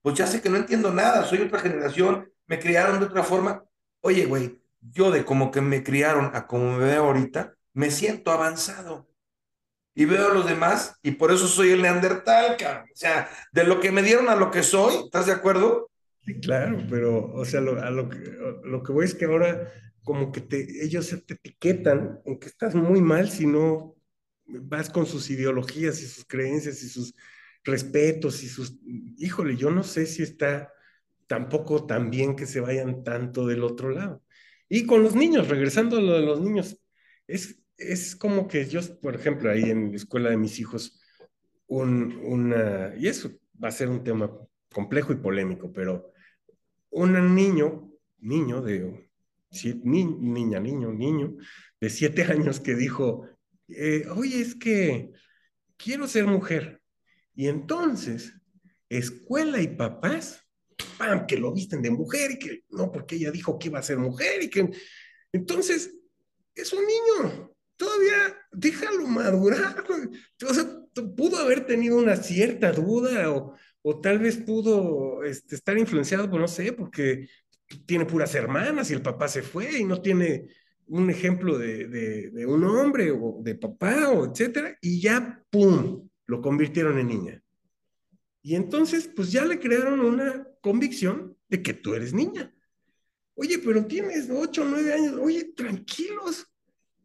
[0.01, 3.63] Pues ya sé que no entiendo nada, soy otra generación, me criaron de otra forma.
[4.01, 8.31] Oye, güey, yo de como que me criaron a como me veo ahorita, me siento
[8.31, 9.09] avanzado.
[9.95, 12.85] Y veo a los demás y por eso soy el neandertal, cabrón.
[12.93, 15.89] O sea, de lo que me dieron a lo que soy, ¿estás de acuerdo?
[16.21, 19.67] Sí, claro, pero, o sea, lo, lo que voy es que ahora
[20.03, 23.95] como que te, ellos te etiquetan en que estás muy mal si no
[24.61, 27.13] vas con sus ideologías y sus creencias y sus
[27.63, 28.77] respetos y sus...
[29.17, 30.71] Híjole, yo no sé si está
[31.27, 34.23] tampoco tan bien que se vayan tanto del otro lado.
[34.67, 36.79] Y con los niños, regresando a lo de los niños,
[37.27, 40.99] es, es como que yo, por ejemplo, ahí en la escuela de mis hijos,
[41.67, 43.31] un, una, y eso
[43.61, 44.31] va a ser un tema
[44.73, 46.11] complejo y polémico, pero
[46.89, 49.09] un niño, niño de,
[49.83, 51.35] ni, niña, niño, niño,
[51.79, 53.27] de siete años que dijo,
[53.75, 55.11] eh, oye, es que
[55.77, 56.81] quiero ser mujer.
[57.35, 58.33] Y entonces,
[58.89, 60.43] escuela y papás,
[60.97, 61.25] ¡pam!
[61.25, 63.97] que lo visten de mujer y que no, porque ella dijo que iba a ser
[63.97, 64.69] mujer y que...
[65.31, 65.95] Entonces,
[66.55, 69.83] es un niño, todavía déjalo madurar.
[70.47, 70.65] O sea,
[71.15, 76.39] pudo haber tenido una cierta duda o, o tal vez pudo este, estar influenciado, por
[76.39, 77.27] no sé, porque
[77.85, 80.47] tiene puras hermanas y el papá se fue y no tiene
[80.89, 86.97] un ejemplo de, un hombre o de papá o etcétera, y ya, ¡pum!, lo convirtieron
[86.99, 87.43] en niña.
[88.41, 92.53] Y entonces, pues ya le crearon una convicción de que tú eres niña.
[93.35, 95.17] Oye, pero tienes ocho o años.
[95.21, 96.47] Oye, tranquilos.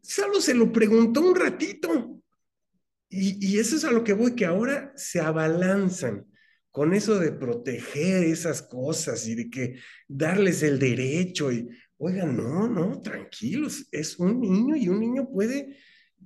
[0.01, 2.21] Solo se lo preguntó un ratito.
[3.09, 6.25] Y, y, eso es a lo que voy, que ahora se abalanzan
[6.71, 11.51] con eso de proteger esas cosas y de que darles el derecho.
[11.51, 13.87] Y, oigan, no, no, tranquilos.
[13.91, 15.77] Es un niño y un niño puede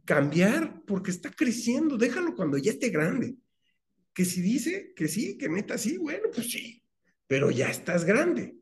[0.06, 1.98] cambiar porque está creciendo.
[1.98, 3.36] Déjalo cuando ya esté grande
[4.14, 6.84] que si dice que sí, que meta sí, bueno, pues sí,
[7.26, 8.56] pero ya estás grande.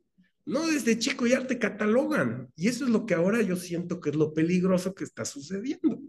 [0.45, 2.51] No desde chico ya te catalogan.
[2.55, 5.99] Y eso es lo que ahora yo siento que es lo peligroso que está sucediendo.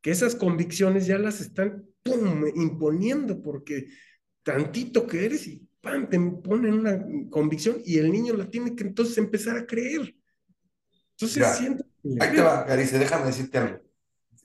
[0.00, 3.86] Que esas convicciones ya las están pum, imponiendo porque
[4.42, 8.84] tantito que eres y pam, te ponen una convicción y el niño la tiene que
[8.84, 10.14] entonces empezar a creer.
[11.20, 11.84] Entonces siento...
[12.20, 13.80] Ahí te va, Garice, déjame decirte algo.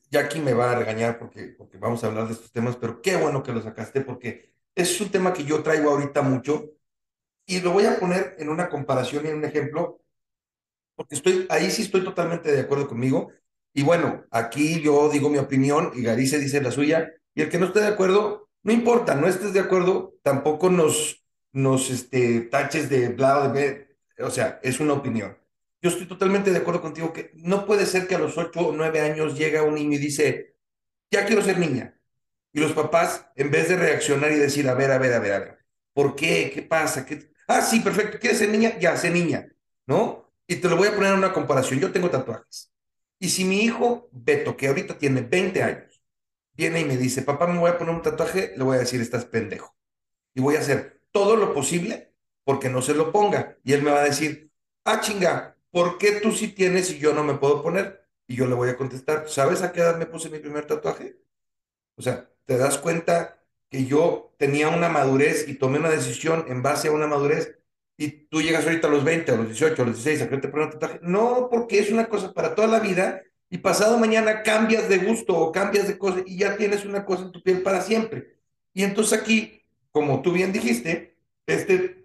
[0.09, 3.15] Jackie me va a regañar porque, porque vamos a hablar de estos temas, pero qué
[3.15, 6.71] bueno que lo sacaste porque es un tema que yo traigo ahorita mucho
[7.45, 10.01] y lo voy a poner en una comparación y en un ejemplo,
[10.95, 13.31] porque estoy, ahí sí estoy totalmente de acuerdo conmigo.
[13.73, 17.57] Y bueno, aquí yo digo mi opinión y Garice dice la suya, y el que
[17.57, 22.89] no esté de acuerdo, no importa, no estés de acuerdo, tampoco nos, nos este, taches
[22.89, 25.36] de bla, de, o sea, es una opinión
[25.84, 28.72] yo estoy totalmente de acuerdo contigo que no puede ser que a los 8 o
[28.72, 30.56] 9 años llega un niño y dice,
[31.12, 32.00] ya quiero ser niña.
[32.54, 35.34] Y los papás, en vez de reaccionar y decir, a ver, a ver, a ver,
[35.34, 35.60] a ver,
[35.91, 36.52] ¿por qué?
[36.54, 37.06] ¿Qué pasa?
[37.06, 37.30] ¿Qué...
[37.50, 38.80] Ah, sí, perfecto, ¿quieres ser niña?
[38.80, 39.50] Ya, sé niña,
[39.86, 40.32] ¿no?
[40.48, 41.82] Y te lo voy a poner en una comparación.
[41.82, 42.72] Yo tengo tatuajes.
[43.19, 46.02] Y si mi hijo, Beto, que ahorita tiene 20 años,
[46.54, 49.02] viene y me dice, papá, me voy a poner un tatuaje, le voy a decir,
[49.02, 49.76] estás pendejo.
[50.34, 52.13] Y voy a hacer todo lo posible
[52.46, 53.58] porque no se lo ponga.
[53.65, 54.50] Y él me va a decir,
[54.86, 58.07] ah, chinga, ¿por qué tú sí tienes y yo no me puedo poner?
[58.27, 61.17] Y yo le voy a contestar, ¿sabes a qué edad me puse mi primer tatuaje?
[61.95, 66.62] O sea, ¿te das cuenta que yo tenía una madurez y tomé una decisión en
[66.62, 67.57] base a una madurez
[67.97, 70.38] y tú llegas ahorita a los 20, a los 18, a los 16, ¿a qué
[70.38, 70.99] te pones un tatuaje?
[71.01, 75.36] No, porque es una cosa para toda la vida y pasado mañana cambias de gusto
[75.36, 78.38] o cambias de cosa y ya tienes una cosa en tu piel para siempre.
[78.73, 82.03] Y entonces aquí, como tú bien dijiste, este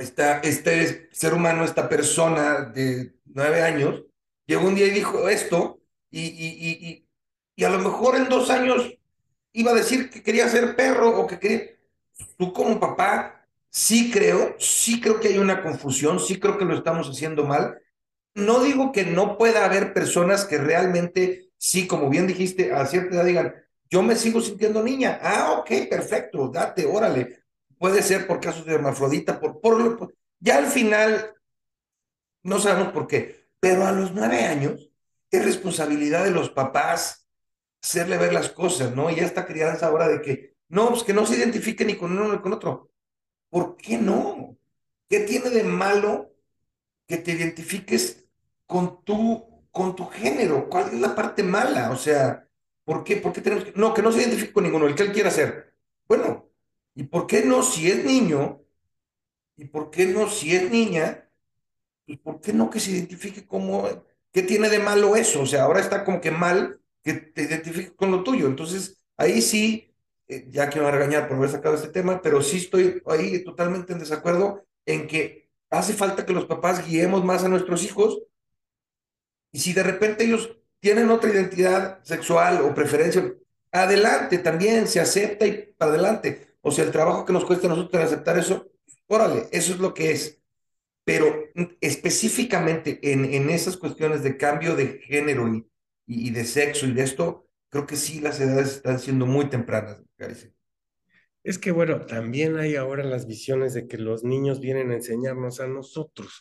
[0.00, 4.04] este ser humano, esta persona de nueve años,
[4.46, 7.06] llegó un día y dijo esto, y, y, y,
[7.56, 8.92] y, a lo mejor en dos años
[9.52, 11.62] iba a decir que quería ser perro o que quería...
[12.36, 16.74] Tú como papá, sí creo, sí creo que hay una confusión, sí creo que lo
[16.74, 17.80] estamos haciendo mal.
[18.34, 23.16] No digo que no pueda haber personas que realmente, sí, como bien dijiste, a cierta
[23.16, 23.54] edad digan,
[23.88, 25.18] yo me sigo sintiendo niña.
[25.22, 27.39] Ah, ok, perfecto, date, órale
[27.80, 31.34] puede ser por casos de hermafrodita, por, por, ya al final,
[32.42, 34.90] no sabemos por qué, pero a los nueve años
[35.30, 37.26] es responsabilidad de los papás
[37.82, 39.08] hacerle ver las cosas, ¿no?
[39.08, 42.30] Y esta crianza ahora de que, no, pues que no se identifique ni con uno
[42.30, 42.90] ni con otro.
[43.48, 44.58] ¿Por qué no?
[45.08, 46.34] ¿Qué tiene de malo
[47.06, 48.26] que te identifiques
[48.66, 50.68] con tu, con tu género?
[50.68, 51.90] ¿Cuál es la parte mala?
[51.92, 52.46] O sea,
[52.84, 53.16] ¿por qué?
[53.16, 53.72] ¿Por qué tenemos que.?
[53.74, 55.74] No, que no se identifique con ninguno, el que él quiera ser.
[56.06, 56.39] Bueno,
[57.00, 58.62] ¿Y por qué no si es niño?
[59.56, 61.30] ¿Y por qué no si es niña?
[62.04, 63.88] ¿Y por qué no que se identifique como,
[64.30, 65.40] qué tiene de malo eso?
[65.40, 68.46] O sea, ahora está como que mal que te identifique con lo tuyo.
[68.46, 69.94] Entonces, ahí sí,
[70.28, 73.94] eh, ya quiero a regañar por haber sacado este tema, pero sí estoy ahí totalmente
[73.94, 78.20] en desacuerdo en que hace falta que los papás guiemos más a nuestros hijos.
[79.52, 83.34] Y si de repente ellos tienen otra identidad sexual o preferencia,
[83.72, 87.70] adelante también, se acepta y para adelante o sea, el trabajo que nos cuesta a
[87.70, 88.70] nosotros aceptar eso,
[89.06, 90.40] órale, eso es lo que es.
[91.04, 91.44] Pero
[91.80, 95.66] específicamente en, en esas cuestiones de cambio de género y,
[96.06, 100.02] y, de sexo y de esto, creo que sí las edades están siendo muy tempranas.
[101.42, 105.60] Es que bueno, también hay ahora las visiones de que los niños vienen a enseñarnos
[105.60, 106.40] a nosotros.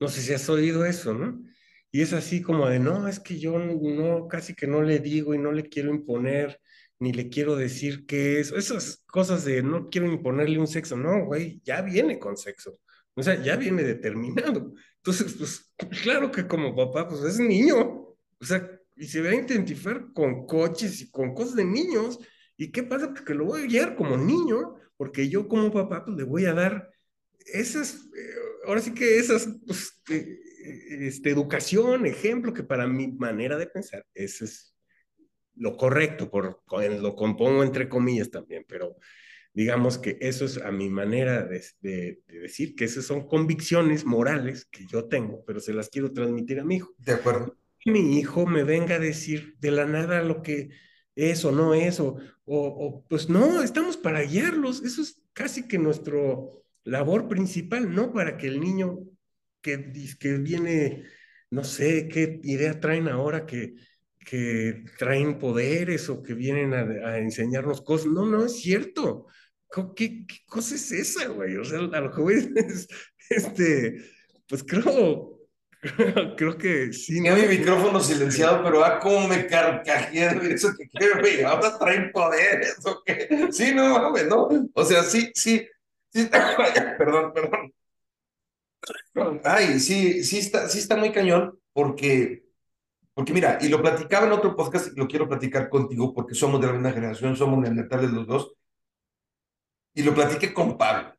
[0.00, 1.42] No sé si has oído eso, ¿no?
[1.90, 5.34] Y es así como de, no, es que yo no, casi que no le digo
[5.34, 6.60] y no le quiero imponer
[7.00, 11.26] ni le quiero decir qué es, esas cosas de no quiero imponerle un sexo, no,
[11.26, 12.80] güey, ya viene con sexo,
[13.14, 14.74] o sea, ya viene determinado.
[14.96, 19.34] Entonces, pues claro que como papá, pues es niño, o sea, y se va a
[19.34, 22.18] identificar con coches y con cosas de niños,
[22.56, 23.12] ¿y qué pasa?
[23.14, 26.54] Porque lo voy a guiar como niño, porque yo como papá, pues le voy a
[26.54, 26.90] dar
[27.46, 28.34] esas, eh,
[28.66, 30.38] ahora sí que esas, pues, eh,
[31.06, 34.74] este, educación, ejemplo, que para mi manera de pensar, ese es
[35.58, 36.62] lo correcto, por,
[37.00, 38.96] lo compongo entre comillas también, pero
[39.52, 44.86] digamos que eso es a mi manera de, decir que esas son convicciones morales que
[44.86, 46.94] yo tengo, pero se las quiero transmitir a mi hijo.
[46.98, 47.56] De acuerdo.
[47.80, 50.70] Que mi hijo me venga a decir de la nada lo que
[51.16, 56.62] eso, no eso, o, o pues no, estamos para guiarlos, eso es casi que nuestro
[56.84, 59.00] labor principal, no para que el niño
[59.60, 61.04] que, que viene,
[61.50, 63.74] no sé qué idea traen ahora que,
[64.28, 69.26] que traen poderes o que vienen a, a enseñarnos cosas, no, no es cierto.
[69.70, 71.56] ¿Qué, ¿Qué, cosa es esa, güey?
[71.56, 72.88] O sea, a lo que voy es,
[73.30, 74.02] este,
[74.48, 75.38] pues creo,
[76.36, 77.14] Creo que sí.
[77.14, 81.42] Tenía mi micrófono silenciado, pero ah, cómo me carcajeé eso que quiero, güey.
[81.42, 83.48] Ahora traen poderes, ¿o qué?
[83.52, 84.48] Sí, no, mames, no.
[84.74, 85.66] O sea, sí, sí.
[86.12, 86.28] sí
[86.98, 87.72] perdón, perdón.
[89.44, 92.44] Ay, sí, sí está, sí está muy cañón, porque,
[93.18, 96.60] porque mira, y lo platicaba en otro podcast y lo quiero platicar contigo porque somos
[96.60, 98.54] de la misma generación, somos neandertales los dos.
[99.92, 101.16] Y lo platiqué con Pablo,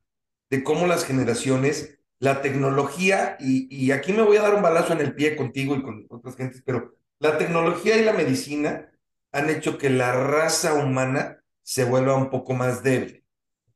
[0.50, 4.94] de cómo las generaciones la tecnología, y, y, aquí me voy a dar un balazo
[4.94, 8.90] en el pie contigo y con otras gentes, pero la tecnología y la medicina
[9.34, 13.26] han hecho que la raza humana se vuelva un poco más débil.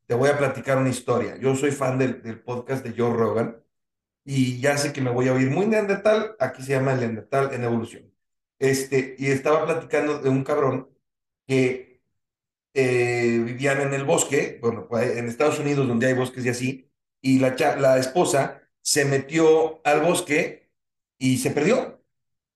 [0.06, 1.36] Te voy a platicar una historia.
[1.36, 3.58] Yo soy fan del, del podcast de Joe Rogan
[4.24, 7.66] y ya sé que me voy a oír muy neandertal, aquí se llama neandertal en
[7.66, 8.13] evolución.
[8.64, 10.90] Este, y estaba platicando de un cabrón
[11.46, 12.02] que
[12.74, 16.92] eh, vivían en el bosque, bueno, pues, en Estados Unidos donde hay bosques y así,
[17.22, 20.72] y la, la esposa se metió al bosque
[21.18, 22.02] y se perdió.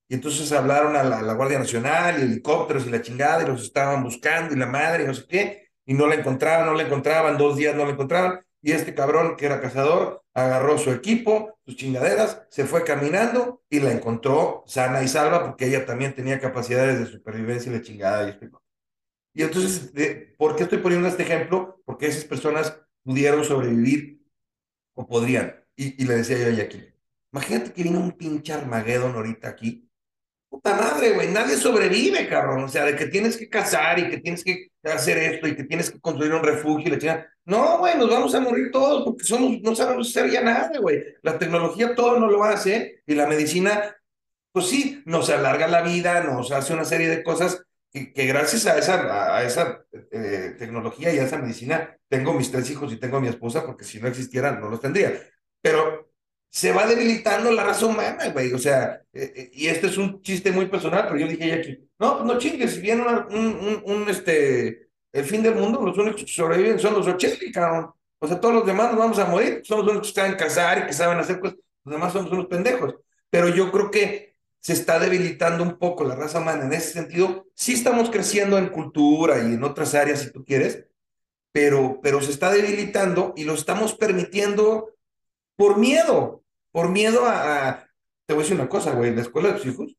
[0.07, 4.01] Y entonces hablaron a la, Guardia Nacional y helicópteros y la chingada y los estaban
[4.03, 7.37] buscando y la madre y no sé qué, y no la encontraban, no la encontraban,
[7.37, 8.45] dos días no la encontraban.
[8.61, 13.79] Y este cabrón que era cazador agarró su equipo, sus chingaderas, se fue caminando y
[13.79, 18.29] la encontró sana y salva porque ella también tenía capacidades de supervivencia y de chingada.
[18.29, 19.91] Y, y entonces,
[20.37, 21.81] ¿por qué estoy poniendo este ejemplo?
[21.85, 24.21] Porque esas personas pudieron sobrevivir
[24.95, 25.55] o podrían.
[25.75, 26.93] Y, y le decía yo a Jackie,
[27.31, 29.86] imagínate que viene un pinche Armagedón ahorita aquí.
[30.49, 32.63] Puta madre, güey, nadie sobrevive, cabrón.
[32.63, 35.65] O sea, de que tienes que cazar y que tienes que hacer esto y que
[35.65, 37.27] tienes que construir un refugio y la chingada.
[37.45, 41.03] No, güey, nos vamos a morir todos porque somos, no sabemos hacer ya nada, güey.
[41.21, 43.95] La tecnología todo no lo hace y la medicina,
[44.53, 48.65] pues sí, nos alarga la vida, nos hace una serie de cosas que, que gracias
[48.67, 49.81] a esa, a esa
[50.11, 53.65] eh, tecnología y a esa medicina tengo mis tres hijos y tengo a mi esposa,
[53.65, 55.13] porque si no existieran, no los tendría.
[55.61, 56.06] Pero
[56.49, 58.53] se va debilitando la raza humana, güey.
[58.53, 61.55] O sea, eh, eh, y este es un chiste muy personal, pero yo dije ya
[61.55, 65.97] aquí, no, pues no chingues, si viene un, un, este, el fin del mundo, los
[65.97, 67.91] únicos que sobreviven son los Ocheli, cabrón.
[68.19, 70.79] O sea, todos los demás nos vamos a morir, son los únicos que saben cazar
[70.79, 72.95] y que saben hacer cosas, los demás somos unos pendejos.
[73.29, 77.45] Pero yo creo que se está debilitando un poco la raza humana en ese sentido.
[77.53, 80.85] Sí estamos creciendo en cultura y en otras áreas, si tú quieres,
[81.51, 84.96] pero, pero se está debilitando y lo estamos permitiendo
[85.57, 87.89] por miedo, por miedo a,
[88.25, 89.97] te voy a decir una cosa, güey, la escuela de tus hijos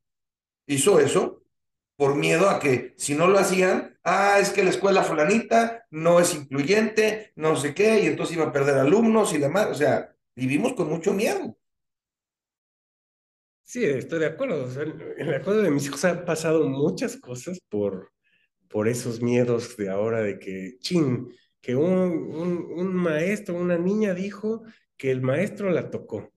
[0.66, 1.42] hizo eso
[1.96, 6.20] por miedo a que si no lo hacían, ah, es que la escuela fulanita no
[6.20, 10.14] es incluyente, no sé qué, y entonces iba a perder alumnos y demás, o sea,
[10.36, 11.58] vivimos con mucho miedo.
[13.64, 14.66] Sí, estoy de acuerdo.
[14.80, 18.12] en el acuerdo de mis hijos han pasado muchas cosas por,
[18.68, 22.32] por esos miedos de ahora de que, ching, que un,
[22.76, 24.62] un, maestro, una niña dijo
[24.98, 26.32] que el maestro la tocó.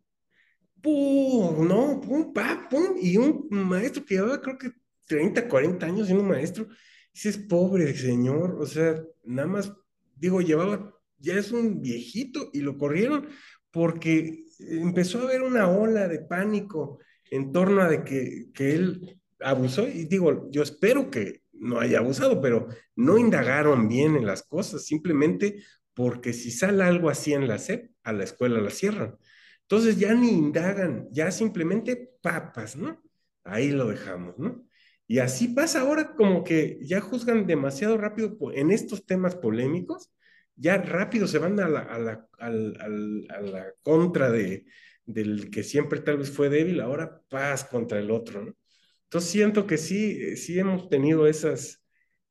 [0.82, 1.67] ¡Pum!
[1.67, 2.95] No, pum, pa, pum.
[3.02, 4.71] Y un maestro que llevaba creo que
[5.08, 6.67] 30, 40 años siendo maestro,
[7.13, 9.74] es pobre señor, o sea, nada más,
[10.15, 13.28] digo, llevaba, ya es un viejito y lo corrieron
[13.71, 19.19] porque empezó a haber una ola de pánico en torno a de que, que él
[19.41, 24.43] abusó y digo, yo espero que no haya abusado, pero no indagaron bien en las
[24.43, 29.18] cosas, simplemente porque si sale algo así en la SEP, a la escuela la cierran.
[29.64, 33.02] Entonces ya ni indagan, ya simplemente papas, ¿no?
[33.44, 34.68] Ahí lo dejamos, ¿no?
[35.08, 40.12] Y así pasa ahora como que ya juzgan demasiado rápido en estos temas polémicos,
[40.56, 42.28] ya rápido se van a la,
[43.82, 44.66] contra de,
[45.06, 48.56] del que siempre tal vez fue débil, ahora paz contra el otro, ¿no?
[49.06, 51.84] Entonces siento que sí, sí hemos tenido esas,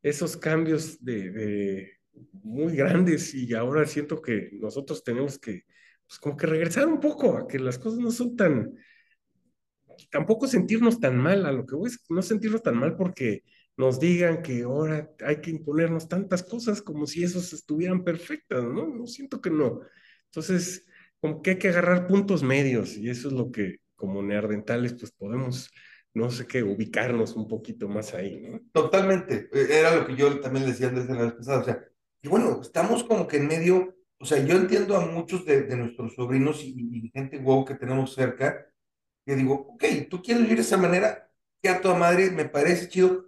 [0.03, 2.00] esos cambios de,
[2.33, 5.65] muy grandes y ahora siento que nosotros tenemos que,
[6.07, 8.75] pues como que regresar un poco a que las cosas no son tan,
[10.11, 13.43] tampoco sentirnos tan mal, a lo que voy es no sentirnos tan mal porque
[13.77, 18.87] nos digan que ahora hay que imponernos tantas cosas como si esos estuvieran perfectas, ¿no?
[18.87, 19.81] No siento que no.
[20.27, 20.87] Entonces,
[21.21, 25.13] como que hay que agarrar puntos medios y eso es lo que como neardentales pues
[25.13, 25.71] podemos
[26.13, 28.61] no sé qué, ubicarnos un poquito más ahí, ¿no?
[28.73, 31.85] Totalmente, e, era lo que yo también decía desde la vez pasada, o sea,
[32.23, 36.15] y bueno, estamos como que en medio, o sea, yo entiendo a muchos de, nuestros
[36.15, 38.67] sobrinos y, gente wow que tenemos cerca,
[39.25, 41.31] que digo, ok, tú quieres vivir de esa manera,
[41.63, 43.27] que a tu madre me parece chido,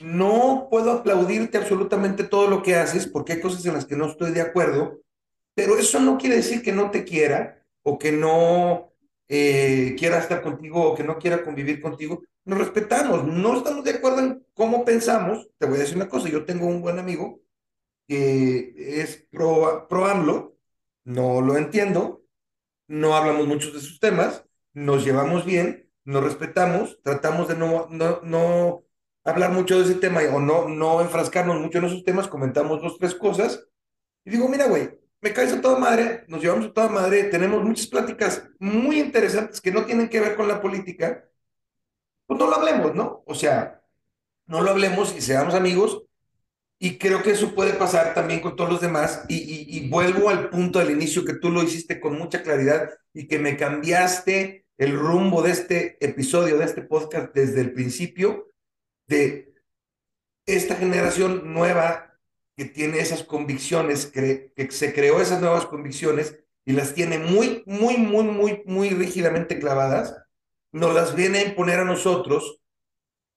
[0.00, 4.06] no puedo aplaudirte absolutamente todo lo que haces porque hay cosas en las que no
[4.06, 5.00] estoy de acuerdo,
[5.54, 8.92] pero eso no quiere decir que no te quiera o que no
[9.28, 12.22] eh, quiera estar contigo o que no quiera convivir contigo.
[12.44, 15.48] Nos respetamos, no estamos de acuerdo en cómo pensamos.
[15.58, 17.40] Te voy a decir una cosa, yo tengo un buen amigo
[18.08, 19.86] que es pro,
[21.04, 22.24] no lo entiendo,
[22.88, 28.20] no hablamos muchos de sus temas, nos llevamos bien, nos respetamos, tratamos de no, no,
[28.22, 28.84] no
[29.24, 32.98] hablar mucho de ese tema o no, no enfrascarnos mucho en esos temas, comentamos dos,
[32.98, 33.66] tres cosas.
[34.24, 34.90] Y digo, mira, güey,
[35.20, 39.60] me caes a toda madre, nos llevamos a toda madre, tenemos muchas pláticas muy interesantes
[39.60, 41.24] que no tienen que ver con la política.
[42.26, 43.22] Pues no lo hablemos, ¿no?
[43.26, 43.82] O sea,
[44.46, 46.04] no lo hablemos y seamos amigos.
[46.78, 49.24] Y creo que eso puede pasar también con todos los demás.
[49.28, 53.26] Y, y, vuelvo al punto del inicio que tú lo hiciste con mucha claridad y
[53.26, 58.52] que me cambiaste el rumbo de este episodio, de este podcast desde el principio
[59.08, 59.52] de
[60.46, 62.14] esta generación nueva
[62.56, 67.62] que tiene esas convicciones, que, que se creó esas nuevas convicciones y las tiene muy,
[67.66, 70.16] muy, muy, muy, muy rígidamente clavadas,
[70.72, 72.60] nos las viene a imponer a nosotros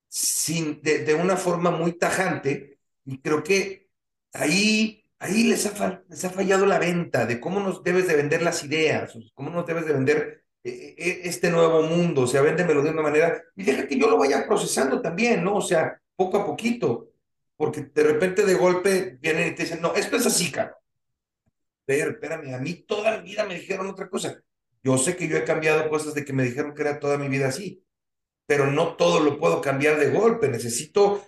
[0.09, 2.70] sin, de, de una forma muy tajante
[3.05, 3.89] y creo que
[4.33, 8.41] ahí, ahí les ha, les ha fallado la venta de cómo nos debes de vender
[8.41, 13.01] las ideas, cómo nos debes de vender este nuevo mundo, o sea, véndemelo de una
[13.01, 15.55] manera y deja que yo lo vaya procesando también, ¿no?
[15.55, 17.09] O sea, poco a poquito,
[17.57, 20.77] porque de repente de golpe vienen y te dicen, no, esto es así, cara.
[21.85, 24.39] Pero, espérame, a mí toda la vida me dijeron otra cosa.
[24.83, 27.27] Yo sé que yo he cambiado cosas de que me dijeron que era toda mi
[27.27, 27.83] vida así,
[28.45, 30.47] pero no todo lo puedo cambiar de golpe.
[30.47, 31.25] Necesito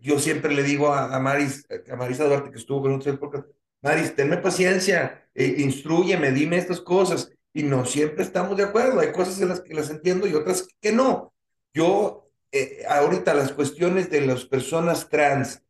[0.00, 3.42] yo siempre le digo a, a Maris, a Marisa Duarte que estuvo con nosotros, porque
[3.82, 9.00] Maris, tenme paciencia, eh, instruyeme, dime estas cosas y no siempre estamos de acuerdo.
[9.00, 11.32] Hay cosas en las que las entiendo y otras que no.
[11.72, 15.62] Yo, eh, ahorita las cuestiones de las personas trans,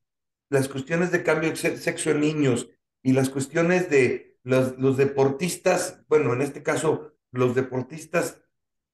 [0.49, 2.69] las cuestiones de cambio de sexo en niños
[3.03, 8.41] y las cuestiones de los, los deportistas, bueno, en este caso, los deportistas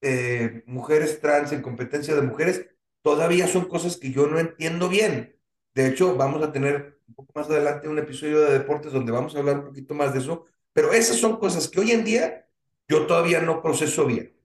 [0.01, 2.67] eh, mujeres trans en competencia de mujeres,
[3.05, 5.35] todavía son cosas que yo no entiendo bien.
[5.75, 9.35] De hecho, vamos a tener un poco más adelante un episodio de deportes donde vamos
[9.35, 12.47] a hablar un poquito más de eso, pero esas son cosas que hoy en día
[12.87, 14.35] yo todavía no proceso bien.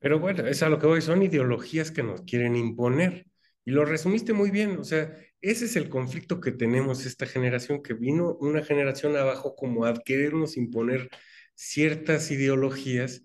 [0.00, 3.26] Pero bueno, es a lo que voy, son ideologías que nos quieren imponer.
[3.64, 7.82] Y lo resumiste muy bien, o sea, ese es el conflicto que tenemos esta generación,
[7.82, 11.08] que vino una generación abajo como a querernos imponer
[11.54, 13.22] ciertas ideologías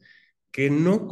[0.52, 1.08] que no,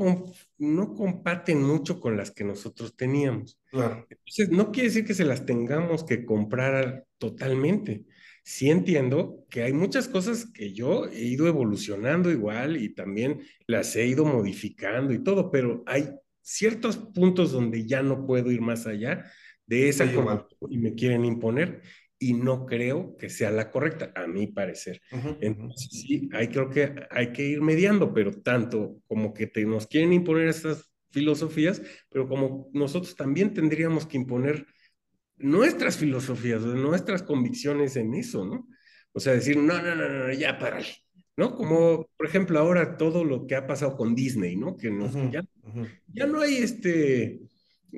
[0.57, 3.59] no compaten mucho con las que nosotros teníamos.
[3.69, 4.05] Claro.
[4.09, 8.05] Entonces, no quiere decir que se las tengamos que comprar totalmente,
[8.43, 13.95] sí entiendo que hay muchas cosas que yo he ido evolucionando igual y también las
[13.95, 16.09] he ido modificando y todo, pero hay
[16.41, 19.25] ciertos puntos donde ya no puedo ir más allá
[19.65, 20.05] de esa
[20.69, 21.81] y me quieren imponer
[22.19, 25.01] y no creo que sea la correcta, a mi parecer.
[25.11, 29.47] Uh -huh, Entonces, sí, hay, creo que hay que ir mediando, pero tanto como que
[29.47, 34.65] te, nos quieren imponer estas filosofías, pero como nosotros también tendríamos que imponer
[35.37, 38.67] nuestras filosofías, nuestras convicciones en eso, ¿no?
[39.13, 40.87] O sea, decir, no, no, no, no, ya párale,
[41.37, 41.55] ¿no?
[41.55, 44.75] Como, por ejemplo, ahora todo lo que ha pasado con Disney, ¿no?
[44.75, 45.43] Que nos, uh -huh, ya,
[46.13, 47.39] ya no hay este,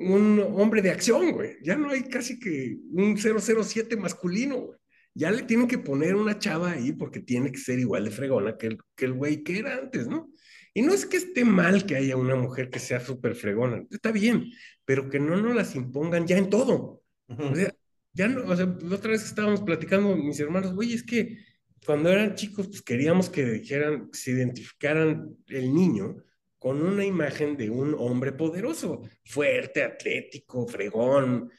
[0.00, 1.56] un hombre de acción, güey.
[1.62, 4.78] Ya no hay casi que un 007 masculino, güey.
[5.14, 8.56] Ya le tienen que poner una chava ahí porque tiene que ser igual de fregona
[8.56, 10.30] que el, que el güey que era antes, ¿no?
[10.72, 14.12] Y no es que esté mal que haya una mujer que sea súper fregona, está
[14.12, 14.52] bien,
[14.84, 17.02] pero que no nos las impongan ya en todo.
[17.26, 17.74] O sea,
[18.12, 21.38] ya no, o sea, la otra vez estábamos platicando mis hermanos, güey, es que
[21.84, 26.22] cuando eran chicos, pues queríamos que dijeran, se identificaran el niño
[26.60, 31.50] con una imagen de un hombre poderoso, fuerte, atlético, fregón,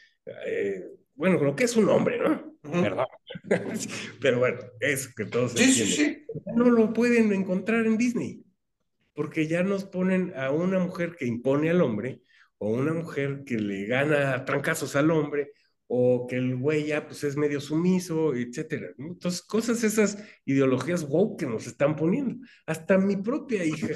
[0.45, 0.85] eh,
[1.15, 2.55] bueno, lo que es un hombre, ¿no?
[2.63, 2.81] Uh -huh.
[2.83, 3.07] Perdón.
[4.21, 6.25] Pero bueno, eso que todos sí, sí, sí.
[6.55, 8.43] No lo pueden encontrar en Disney,
[9.13, 12.21] porque ya nos ponen a una mujer que impone al hombre,
[12.59, 15.51] o una mujer que le gana trancazos al hombre,
[15.93, 18.93] o que el güey ya pues es medio sumiso, etcétera.
[18.97, 19.07] ¿no?
[19.07, 22.37] Entonces, cosas esas ideologías wow que nos están poniendo.
[22.65, 23.89] Hasta mi propia hija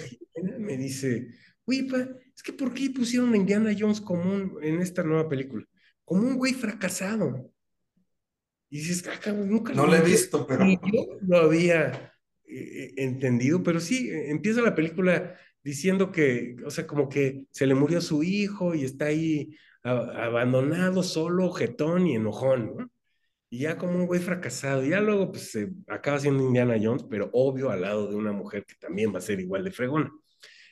[0.59, 1.29] me dice,
[1.65, 5.63] pa, es que ¿por qué pusieron a Indiana Jones como un, en esta nueva película?
[6.03, 7.49] Como un güey fracasado.
[8.69, 10.65] Y dices, ah, cabrón, nunca no lo he visto, pero...
[10.65, 17.07] Yo lo había eh, entendido, pero sí, empieza la película diciendo que, o sea, como
[17.07, 19.55] que se le murió su hijo y está ahí
[19.85, 22.91] abandonado, solo, jetón y enojón, ¿no?
[23.49, 27.05] Y ya como un güey fracasado, y ya luego pues se acaba siendo Indiana Jones,
[27.09, 30.11] pero obvio al lado de una mujer que también va a ser igual de fregona.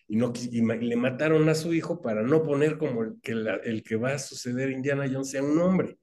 [0.07, 3.55] Y, no, y le mataron a su hijo para no poner como el que, la,
[3.57, 5.97] el que va a suceder Indiana Jones sea un hombre,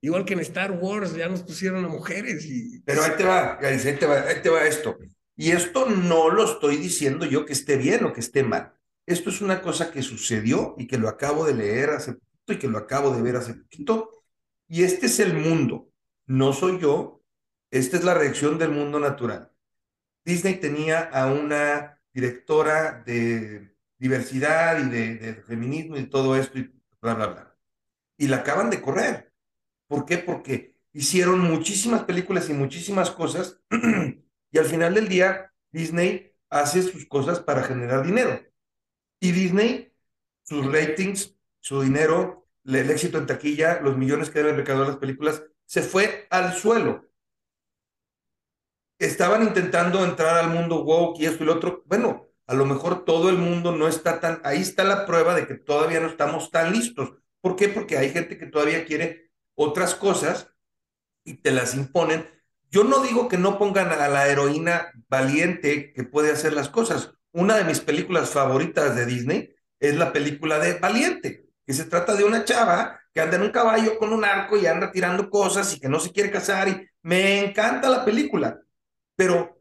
[0.00, 2.80] Igual que en Star Wars, ya nos pusieron a mujeres y...
[2.84, 4.96] Pero ahí te va, ahí te va, ahí te va esto.
[5.36, 8.72] Y esto no lo estoy diciendo yo que esté bien o que esté mal.
[9.06, 12.16] Esto es una cosa que sucedió y que lo acabo de leer hace
[12.52, 14.24] y que lo acabo de ver hace poquito.
[14.66, 15.90] Y este es el mundo,
[16.26, 17.22] no soy yo.
[17.70, 19.52] Esta es la reacción del mundo natural.
[20.24, 27.14] Disney tenía a una directora de diversidad y de, feminismo y todo esto y bla,
[27.14, 27.56] bla, bla.
[28.16, 29.32] Y la acaban de correr.
[29.86, 30.18] ¿Por qué?
[30.18, 33.60] Porque hicieron muchísimas películas y muchísimas cosas
[34.50, 38.40] y al final del día Disney hace sus cosas para generar dinero.
[39.20, 39.92] Y Disney,
[40.42, 42.37] sus ratings, su dinero,
[42.76, 47.08] el éxito en taquilla, los millones que deben recaudar las películas, se fue al suelo.
[48.98, 51.82] Estaban intentando entrar al mundo woke y esto y lo otro.
[51.86, 55.46] Bueno, a lo mejor todo el mundo no está tan, ahí está la prueba de
[55.46, 57.12] que todavía no estamos tan listos.
[57.40, 57.68] ¿Por qué?
[57.68, 60.52] Porque hay gente que todavía quiere otras cosas
[61.24, 62.26] y te las imponen.
[62.70, 67.12] Yo no digo que no pongan a la heroína valiente que puede hacer las cosas.
[67.32, 72.14] Una de mis películas favoritas de Disney es la película de Valiente, que se trata
[72.14, 75.74] de una chava que anda en un caballo con un arco y anda tirando cosas
[75.74, 78.58] y que no se quiere casar y me encanta la película.
[79.14, 79.60] Pero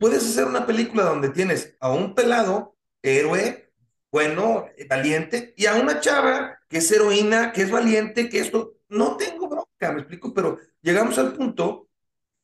[0.00, 3.70] puedes hacer una película donde tienes a un pelado, héroe,
[4.10, 9.16] bueno, valiente, y a una chava que es heroína, que es valiente, que esto, no
[9.16, 11.88] tengo bronca, me explico, pero llegamos al punto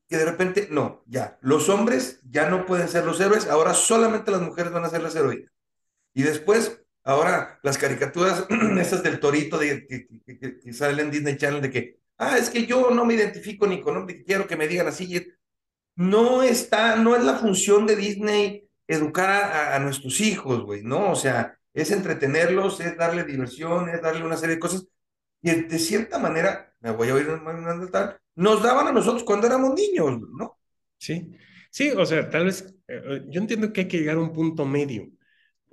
[0.09, 4.31] que de repente, no, ya, los hombres ya no pueden ser los héroes, ahora solamente
[4.31, 5.51] las mujeres van a ser las heroínas.
[6.13, 8.47] Y después, ahora las caricaturas,
[8.81, 12.67] esas del torito de, que, que, salen en Disney Channel, de que, ah, es que
[12.67, 15.25] yo no me identifico ni con hombre, quiero que me digan así,
[15.97, 21.13] no está, no es la función de Disney educar a, a nuestros hijos, güey, ¿no?
[21.13, 24.87] O sea, es entretenerlos, es darle diversión, es darle una serie de cosas.
[25.43, 27.27] Y de cierta manera, me voy a oír
[27.93, 30.59] tal, nos daban a nosotros cuando éramos niños, ¿no?
[30.99, 31.33] Sí,
[31.71, 34.65] sí, o sea, tal vez, eh, yo entiendo que hay que llegar a un punto
[34.65, 35.11] medio,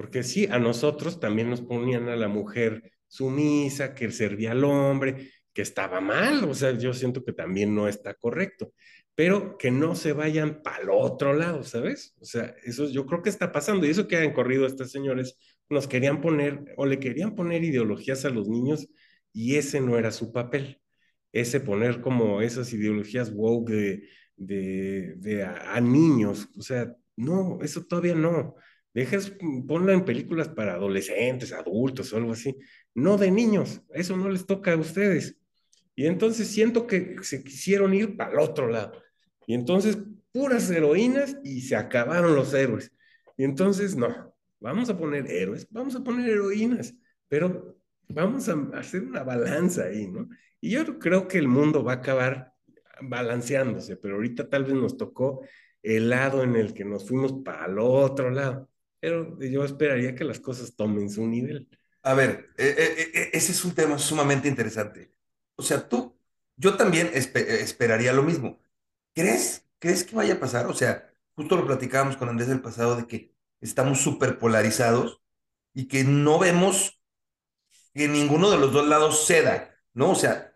[0.02, 5.30] porque sí, a nosotros también nos ponían a la mujer sumisa, que servía al hombre,
[5.54, 8.74] que estaba mal, o sea, yo siento que también no está correcto
[9.16, 12.16] pero que no se vayan para el otro lado, ¿sabes?
[12.22, 13.86] O sea, eso yo creo que está pasando.
[13.86, 15.38] Y eso que han corrido estos señores,
[15.70, 18.88] nos querían poner o le querían poner ideologías a los niños
[19.34, 20.82] y ese no era su papel.
[21.34, 24.02] Ese poner como esas ideologías woke
[24.38, 26.50] de, a, a, niños.
[26.58, 28.56] O sea, no, eso todavía no.
[28.94, 29.32] Dejas,
[29.68, 32.56] ponlo en películas para adolescentes, adultos algo así.
[32.94, 33.82] No de niños.
[33.94, 35.38] Eso no les toca a ustedes.
[35.96, 38.94] Y entonces siento que se quisieron ir para el otro lado.
[39.48, 39.98] Y entonces,
[40.32, 42.92] puras heroínas y se acabaron los héroes.
[43.38, 46.94] Y entonces, no, vamos a poner héroes, vamos a poner heroínas,
[47.28, 47.78] pero
[48.08, 50.30] vamos a hacer una balanza ahí, ¿no?
[50.60, 52.54] Y yo creo que el mundo va a acabar
[53.02, 55.42] balanceándose, pero ahorita tal vez nos tocó
[55.82, 58.70] el lado en el que nos fuimos para el otro lado.
[59.02, 61.68] Pero yo esperaría que las cosas tomen su nivel.
[62.04, 65.12] A ver, eh, eh, eh, ese es un tema sumamente interesante.
[65.56, 66.18] O sea, tú,
[66.56, 68.62] yo también esper esperaría lo mismo.
[69.14, 69.66] ¿Crees?
[69.80, 70.68] ¿Crees que vaya a pasar?
[70.68, 75.22] O sea, justo lo platicábamos con Andrés el pasado de que estamos súper polarizados
[75.74, 77.02] y que no vemos
[77.94, 80.12] que ninguno de los dos lados ceda, ¿no?
[80.12, 80.54] O sea,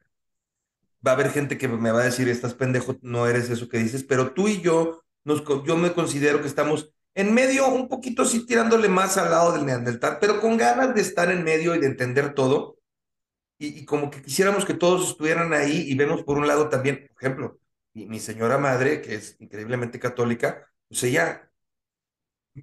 [1.05, 3.77] va a haber gente que me va a decir, estás pendejo, no eres eso que
[3.77, 8.23] dices, pero tú y yo, nos, yo me considero que estamos en medio, un poquito
[8.23, 11.79] así tirándole más al lado del neandertal, pero con ganas de estar en medio y
[11.79, 12.77] de entender todo.
[13.57, 17.07] Y, y como que quisiéramos que todos estuvieran ahí y vemos por un lado también,
[17.13, 17.59] por ejemplo,
[17.93, 21.51] mi, mi señora madre, que es increíblemente católica, pues ella,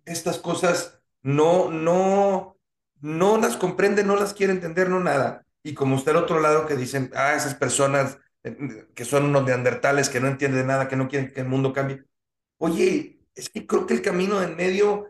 [0.04, 2.58] estas cosas no, no,
[3.00, 5.46] no las comprende, no las quiere entender, no nada.
[5.62, 9.44] Y como está el otro lado que dicen, ah, esas personas eh, que son unos
[9.44, 12.04] neandertales, que no entienden nada, que no quieren que el mundo cambie.
[12.58, 15.08] Oye, es que creo que el camino en medio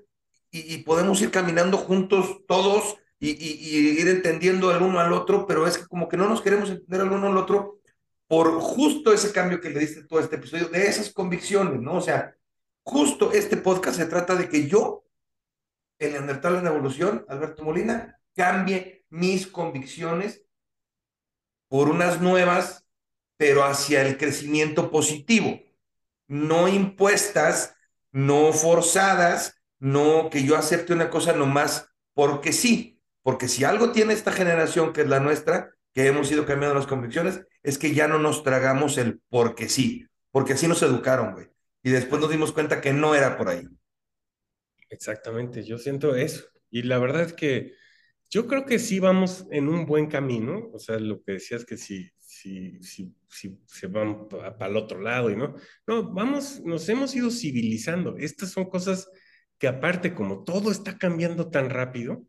[0.51, 5.79] y, podemos ir caminando juntos todos y, ir entendiendo el uno al otro, pero es
[5.79, 7.81] que como que no nos queremos entender el uno al otro
[8.27, 11.97] por justo ese cambio que le diste todo este episodio, de esas convicciones, ¿no?
[11.97, 12.35] O sea,
[12.83, 15.05] justo este podcast se trata de que yo,
[15.99, 20.43] el Neandertal en Evolución, Alberto Molina, cambie mis convicciones
[21.69, 22.85] por unas nuevas,
[23.37, 25.61] pero hacia el crecimiento positivo,
[26.27, 27.75] no impuestas,
[28.13, 34.13] no forzadas, no que yo acepte una cosa nomás porque sí, porque si algo tiene
[34.13, 38.09] esta generación que es la nuestra, que hemos ido cambiando las convicciones, es que ya
[38.09, 41.49] no nos tragamos el porque sí, porque así nos educaron, güey.
[41.83, 43.67] Y después nos dimos cuenta que no era por ahí.
[44.89, 46.45] Exactamente, yo siento eso.
[46.71, 47.75] Y la verdad es que
[48.31, 50.71] yo creo que sí vamos en un buen camino.
[50.73, 52.11] O sea, lo que decías que si,
[52.43, 55.55] si, si, si se van para el otro lado y no.
[55.87, 58.17] No, vamos, nos hemos ido civilizando.
[58.19, 59.09] Estas son cosas
[59.59, 62.27] que aparte, como todo está cambiando tan rápido,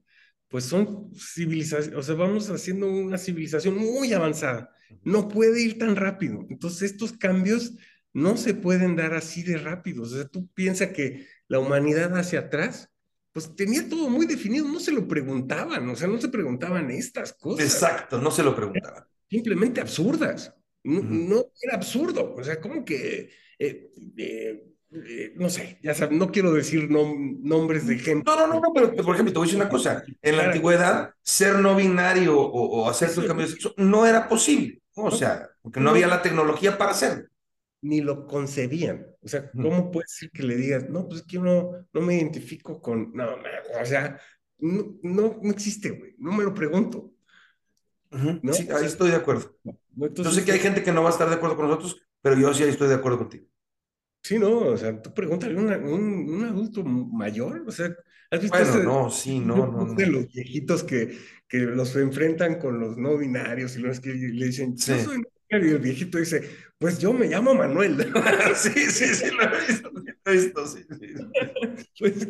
[0.49, 4.69] pues son civilizaciones, o sea, vamos haciendo una civilización muy avanzada.
[5.03, 6.45] No puede ir tan rápido.
[6.49, 7.73] Entonces, estos cambios
[8.13, 10.03] no se pueden dar así de rápido.
[10.03, 12.89] O sea, tú piensas que la humanidad hacia atrás,
[13.31, 17.33] pues tenía todo muy definido, no se lo preguntaban, o sea, no se preguntaban estas
[17.33, 17.65] cosas.
[17.65, 19.05] Exacto, no se lo preguntaban.
[19.33, 20.53] Simplemente absurdas.
[20.83, 22.35] No, era absurdo.
[22.35, 24.63] O sea, como que eh, eh,
[24.93, 28.23] eh, no sé, ya sabes, no quiero decir nombres de gente.
[28.29, 30.03] No, no, no, pero por ejemplo, te voy a decir una cosa.
[30.21, 34.81] En la antigüedad, ser no binario o, hacer tu cambio de sexo no era posible.
[34.95, 37.27] O sea, porque no había la tecnología para hacerlo.
[37.81, 39.07] Ni lo concebían.
[39.21, 42.01] O sea, ¿cómo puede ser que le digas, no, pues es que yo no, no
[42.01, 43.11] me identifico con.
[43.13, 43.35] No,
[43.81, 44.19] o sea,
[44.59, 46.15] no, no, existe, güey.
[46.19, 47.12] No me lo pregunto.
[48.53, 49.57] Sí, ahí estoy de acuerdo.
[49.95, 52.37] yo sé que hay gente que no va a estar de acuerdo con nosotros, pero
[52.37, 53.45] yo sí ahí estoy de acuerdo contigo.
[54.23, 57.93] Sí, no, o sea, tú pregúntale a un, un, adulto mayor, o sea,
[58.31, 62.79] ¿has visto bueno, no, sí, no, no, de los viejitos que, que los enfrentan con
[62.79, 66.19] los no binarios y los que le dicen, yo soy no binario, y el viejito
[66.19, 67.97] dice, pues yo me llamo Manuel.
[68.55, 71.13] sí, sí, sí, lo he visto, lo he visto, sí, sí.
[71.99, 72.27] Pues,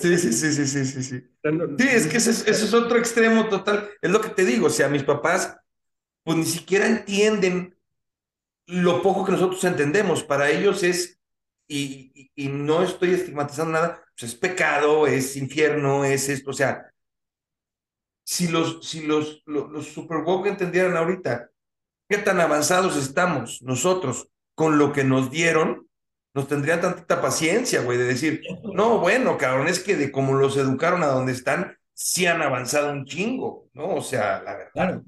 [0.00, 1.24] Sí, sí, sí, sí, sí, sí, sí.
[1.78, 3.90] Sí, es que ese, ese, es otro extremo total.
[4.00, 5.56] Es lo que te digo, o sea, mis papás,
[6.22, 7.76] pues ni siquiera entienden
[8.66, 10.22] lo poco que nosotros entendemos.
[10.22, 11.18] Para ellos es,
[11.66, 16.90] y, y, no estoy estigmatizando nada, pues es pecado, es infierno, es esto, o sea,
[18.24, 21.50] si los, si los, los, los super woke entendieran ahorita
[22.08, 25.89] qué tan avanzados estamos nosotros con lo que nos dieron,
[26.40, 28.40] nos tendrían tantita paciencia, güey, de decir,
[28.74, 32.92] no, bueno, cabrón, es que de cómo los educaron a donde están, sí han avanzado
[32.92, 33.96] un chingo, ¿no?
[33.96, 35.02] O sea, la verdad.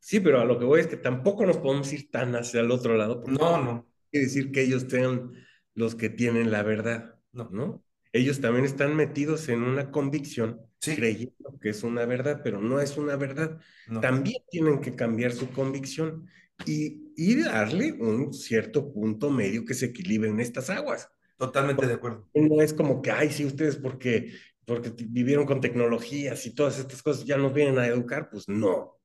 [0.00, 2.72] Sí, pero a lo que voy es que tampoco nos podemos ir tan hacia el
[2.72, 3.22] otro lado.
[3.28, 3.86] No, no.
[4.10, 5.32] Quiere decir que ellos sean
[5.74, 7.48] los que tienen la verdad, ¿no?
[7.52, 7.84] ¿no?
[8.12, 12.96] Ellos también están metidos en una convicción, creyendo que es una verdad, pero no es
[12.96, 13.60] una verdad.
[14.02, 16.28] También tienen que cambiar su convicción
[16.66, 21.08] y, y darle un cierto punto medio que se equilibre en estas aguas.
[21.36, 22.28] Totalmente de acuerdo.
[22.34, 24.32] No es como que, ay, sí, ustedes porque,
[24.64, 29.00] porque vivieron con tecnologías y todas estas cosas ya nos vienen a educar, pues no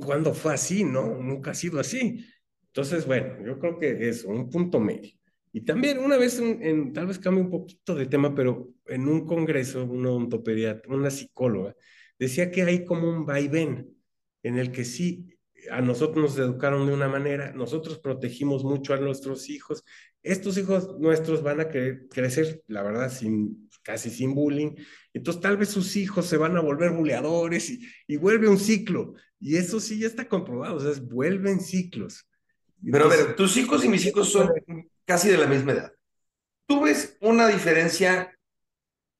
[0.00, 1.14] cuando fue así, ¿no?
[1.20, 2.24] Nunca ha sido así.
[2.68, 5.10] Entonces, bueno, yo creo que es un punto medio.
[5.52, 9.26] Y también una vez, en, tal vez cambie un poquito de tema, pero en un
[9.26, 11.76] congreso, una una psicóloga,
[12.18, 13.94] decía que hay como un vaivén
[14.42, 15.31] en el que sí,
[15.70, 19.84] a nosotros nos educaron de una manera, nosotros protegimos mucho a nuestros hijos,
[20.22, 24.74] estos hijos nuestros van a crecer, la verdad, sin, casi sin bullying,
[25.12, 29.14] entonces tal vez sus hijos se van a volver buleadores y, y vuelve un ciclo.
[29.38, 32.28] Y eso sí ya está comprobado, o sea, vuelven ciclos.
[32.90, 34.52] Pero a ver, tus hijos y mis hijos son
[35.04, 35.92] casi de la misma edad.
[36.66, 38.36] ¿Tú ves una diferencia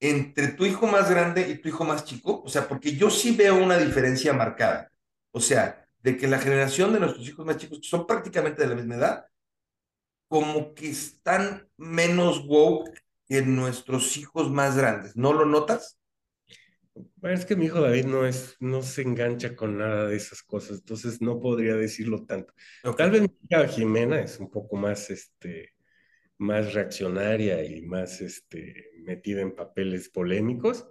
[0.00, 2.42] entre tu hijo más grande y tu hijo más chico?
[2.44, 4.90] O sea, porque yo sí veo una diferencia marcada.
[5.32, 8.68] O sea, de que la generación de nuestros hijos más chicos, que son prácticamente de
[8.68, 9.26] la misma edad,
[10.28, 12.90] como que están menos woke
[13.26, 15.16] que nuestros hijos más grandes.
[15.16, 15.98] ¿No lo notas?
[17.16, 20.42] Bueno, es que mi hijo David no es, no se engancha con nada de esas
[20.42, 22.52] cosas, entonces no podría decirlo tanto.
[22.96, 25.74] Tal vez mi hija Jimena es un poco más, este,
[26.38, 30.86] más reaccionaria y más, este, metida en papeles polémicos.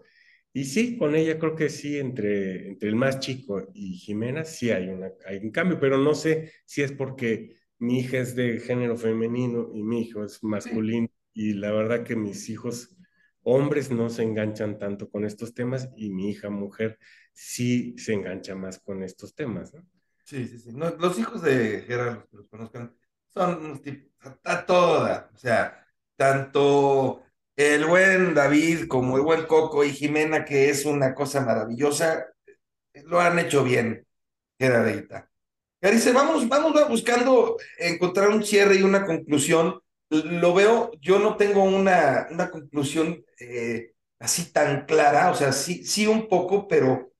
[0.53, 4.69] Y sí, con ella creo que sí, entre, entre el más chico y Jimena, sí
[4.69, 8.59] hay, una, hay un cambio, pero no sé si es porque mi hija es de
[8.59, 11.07] género femenino y mi hijo es masculino.
[11.33, 12.97] Y la verdad que mis hijos
[13.43, 16.99] hombres no se enganchan tanto con estos temas y mi hija mujer
[17.33, 19.87] sí se engancha más con estos temas, ¿no?
[20.25, 20.71] Sí, sí, sí.
[20.71, 22.95] los hijos de Gerard, los que los conozcan,
[23.27, 23.81] son
[24.43, 25.85] a toda, o sea,
[26.15, 27.23] tanto
[27.61, 32.27] el buen David como el buen Coco y Jimena, que es una cosa maravillosa,
[33.05, 34.05] lo han hecho bien,
[34.59, 35.29] Gerardita.
[35.81, 39.81] Dice, vamos, vamos buscando encontrar un cierre y una conclusión
[40.11, 45.85] lo veo, yo no tengo una, una conclusión eh, así tan clara, o sea, sí,
[45.85, 47.11] sí un poco, pero,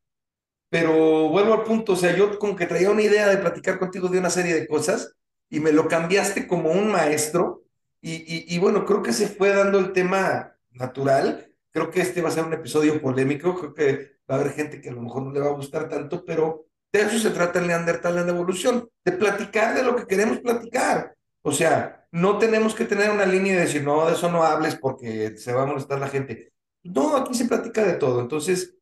[0.69, 4.09] pero vuelvo al punto, o sea, yo como que traía una idea de platicar contigo
[4.09, 5.15] de una serie de cosas
[5.49, 7.60] y me lo cambiaste como un maestro
[8.01, 12.29] y, y, bueno, creo que se fue dando el tema natural, creo que este va
[12.29, 15.21] a ser un episodio polémico, creo que va a haber gente que a lo mejor
[15.21, 18.89] no le va a gustar tanto, pero de eso se trata el Neandertal en evolución,
[19.05, 21.15] de platicar de lo que queremos platicar.
[21.43, 24.75] O sea, no tenemos que tener una línea de decir, no, de eso no hables
[24.75, 26.51] porque se va a molestar la gente.
[26.83, 28.19] No, aquí se platica de todo.
[28.19, 28.75] Entonces,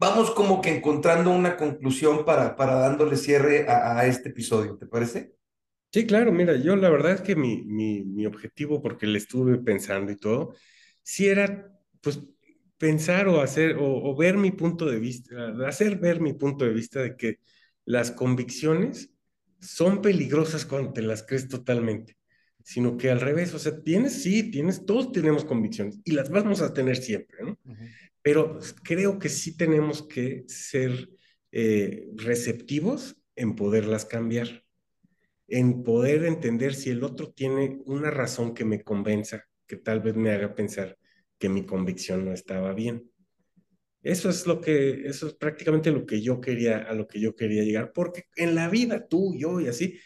[0.00, 5.34] vamos como que encontrando una conclusión para, para dándole cierre a este episodio, ¿te parece?
[5.94, 9.58] Sí, claro, mira, yo la verdad es que mi, mi, mi objetivo, porque le estuve
[9.58, 10.56] pensando y todo,
[11.04, 11.70] sí era,
[12.00, 12.18] pues,
[12.78, 16.72] pensar o hacer, o, o ver mi punto de vista, hacer ver mi punto de
[16.72, 17.38] vista de que
[17.84, 19.12] las convicciones
[19.60, 22.16] son peligrosas cuando te las crees totalmente,
[22.64, 26.60] sino que al revés, o sea, tienes, sí, tienes, todos tenemos convicciones y las vamos
[26.60, 27.52] a tener siempre, ¿no?
[27.64, 27.90] Uh -huh.
[28.20, 31.08] Pero creo que sí tenemos que ser
[31.52, 34.63] eh, receptivos en poderlas cambiar
[35.48, 40.14] en poder entender si el otro tiene una razón que me convenza, que tal vez
[40.14, 40.96] me haga pensar
[41.38, 43.10] que mi convicción no estaba bien.
[44.02, 47.34] Eso es lo que, eso es prácticamente lo que yo quería, a lo que yo
[47.34, 49.98] quería llegar, porque en la vida tú, yo y así,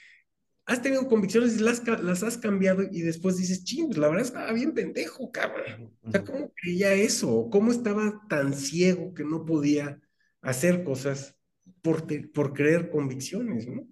[0.66, 4.52] has tenido convicciones y las, las has cambiado y después dices, ching, la verdad estaba
[4.52, 5.96] bien pendejo, cabrón.
[6.02, 7.48] O sea, ¿cómo creía eso?
[7.50, 9.98] ¿Cómo estaba tan ciego que no podía
[10.42, 11.36] hacer cosas
[11.82, 13.88] por, por creer convicciones, ¿no?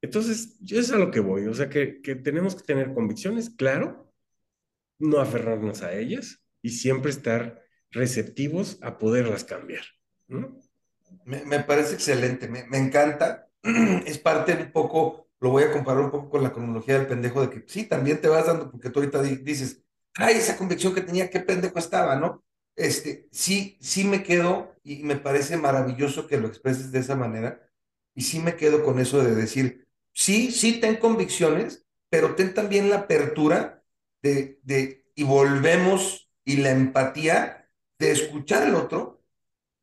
[0.00, 3.50] Entonces, yo es a lo que voy, o sea, que, que, tenemos que tener convicciones,
[3.50, 4.12] claro,
[4.98, 9.84] no aferrarnos a ellas y siempre estar receptivos a poderlas cambiar.
[11.24, 13.48] Me, me, parece excelente, me, me, encanta.
[14.06, 17.40] Es parte un poco, lo voy a comparar un poco con la cronología del pendejo,
[17.40, 19.82] de que sí, también te vas dando, porque tú ahorita dices,
[20.14, 22.44] ay, esa convicción que tenía, qué pendejo estaba, ¿no?
[22.76, 27.68] Este, sí, sí me quedo y me parece maravilloso que lo expreses de esa manera.
[28.14, 29.87] Y sí me quedo con eso de decir,
[30.18, 33.84] sí, sí ten convicciones, pero ten también la apertura
[34.22, 39.22] de, de, y volvemos, y la empatía de escuchar al otro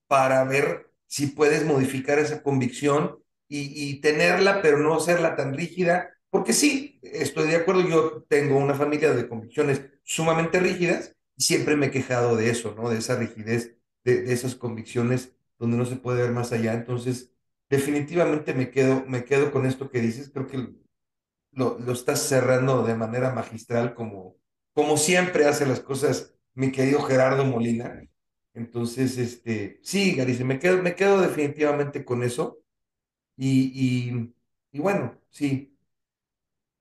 [0.07, 6.11] para ver si puedes modificar esa convicción y, y tenerla, pero no hacerla tan rígida,
[6.29, 11.75] porque sí, estoy de acuerdo, yo tengo una familia de convicciones sumamente rígidas y siempre
[11.75, 12.89] me he quejado de eso, ¿no?
[12.89, 16.73] De esa rigidez, de, de esas convicciones donde no se puede ver más allá.
[16.73, 17.31] Entonces,
[17.75, 20.69] definitivamente me quedo, me quedo con esto que dices, creo que
[21.51, 24.37] lo, lo estás cerrando de manera magistral, como,
[24.73, 28.01] como siempre hace las cosas mi querido Gerardo Molina.
[28.53, 32.59] Entonces, este, sí, Garice, me quedo, me quedo definitivamente con eso.
[33.37, 34.33] Y, y,
[34.71, 35.77] y bueno, sí,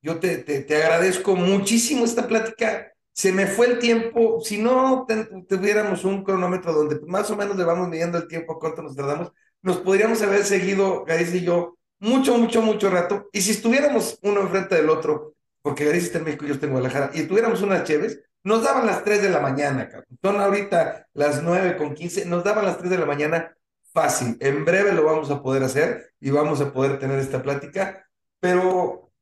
[0.03, 2.93] yo te, te, te, agradezco muchísimo esta plática.
[3.13, 4.41] Se me fue el tiempo.
[4.41, 5.07] Si no
[5.49, 9.33] tuviéramos un cronómetro donde más o menos le vamos midiendo el tiempo cuánto nos tardamos,
[9.65, 13.31] nos podríamos haber seguido, Garice y yo, mucho, mucho, mucho rato.
[13.33, 16.67] Y si estuviéramos uno enfrente del otro, porque Garice está en México y yo estoy
[16.67, 20.19] en Guadalajara, y tuviéramos unas chéves, nos daban las 3 de la mañana, cabrón.
[20.21, 23.57] Son ahorita las 9 con 15, nos daban las 3 de la mañana
[23.91, 24.37] fácil.
[24.41, 28.07] En breve lo vamos a poder hacer y vamos a poder tener esta plática.
[28.41, 29.13] Pero,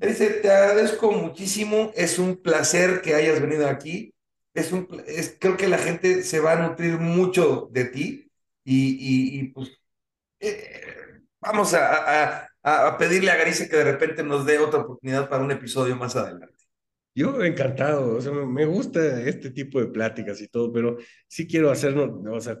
[0.00, 1.92] Garice, te agradezco muchísimo.
[1.94, 4.12] Es un placer que hayas venido aquí.
[4.54, 8.28] Es un, es, creo que la gente se va a nutrir mucho de ti
[8.64, 9.78] y, y, y pues
[10.40, 15.28] eh, vamos a, a, a, pedirle a Garice que de repente nos dé otra oportunidad
[15.28, 16.54] para un episodio más adelante.
[17.14, 20.96] Yo encantado, o sea, me gusta este tipo de pláticas y todo, pero
[21.28, 22.58] sí quiero hacerlo, o sea,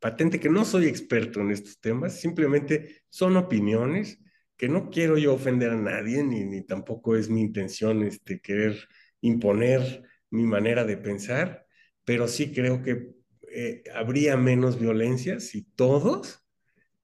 [0.00, 4.18] patente que no soy experto en estos temas, simplemente son opiniones
[4.56, 8.88] que no quiero yo ofender a nadie, ni, ni tampoco es mi intención este, querer
[9.20, 11.66] imponer mi manera de pensar,
[12.04, 13.10] pero sí creo que
[13.52, 16.41] eh, habría menos violencia si todos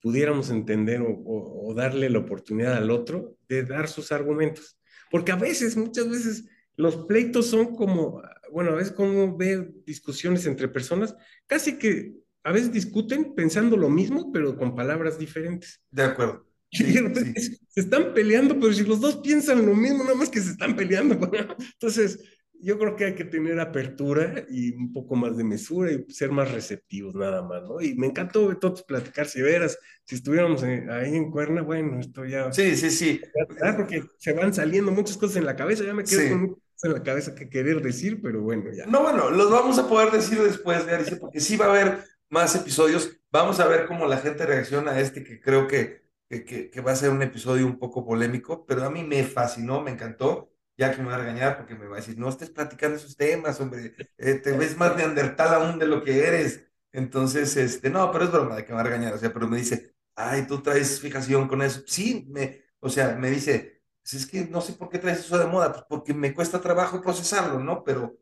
[0.01, 4.79] pudiéramos entender o, o, o, darle la oportunidad al otro de dar sus argumentos.
[5.11, 6.45] Porque a veces, muchas veces,
[6.77, 8.23] los pleitos son como,
[8.53, 11.15] bueno, a veces como ver discusiones entre personas,
[11.47, 15.83] casi que a veces discuten pensando lo mismo, pero con palabras diferentes.
[15.91, 16.47] De acuerdo.
[16.71, 17.59] Sí, sí.
[17.69, 20.77] se están peleando, pero si los dos piensan lo mismo, nada más que se están
[20.77, 21.15] peleando.
[21.73, 22.21] Entonces,
[22.61, 26.31] yo creo que hay que tener apertura y un poco más de mesura y ser
[26.31, 27.81] más receptivos nada más, ¿no?
[27.81, 32.53] Y me encantó todos platicar, si veras, si estuviéramos ahí en Cuerna, bueno, esto ya...
[32.53, 33.21] Sí, sí, sí.
[33.63, 36.29] Ya, porque se van saliendo muchas cosas en la cabeza, ya me quedo sí.
[36.29, 38.87] con muchas cosas en la cabeza que querer decir, pero bueno, ya.
[38.87, 42.55] No, bueno, los vamos a poder decir después, Garice, porque sí va a haber más
[42.55, 46.71] episodios, vamos a ver cómo la gente reacciona a este, que creo que, que, que,
[46.71, 49.93] que va a ser un episodio un poco polémico, pero a mí me fascinó, me
[49.93, 52.97] encantó ya que me va a regañar porque me va a decir, no estés platicando
[52.97, 56.65] esos temas, hombre, eh, te ves más neandertal aún de lo que eres.
[56.93, 59.49] Entonces, este, no, pero es broma de que me va a regañar, o sea, pero
[59.49, 61.83] me dice, ay, tú traes fijación con eso.
[61.87, 65.37] Sí, me, o sea, me dice, pues es que no sé por qué traes eso
[65.39, 67.85] de moda, pues porque me cuesta trabajo procesarlo, ¿no?
[67.85, 68.17] Pero,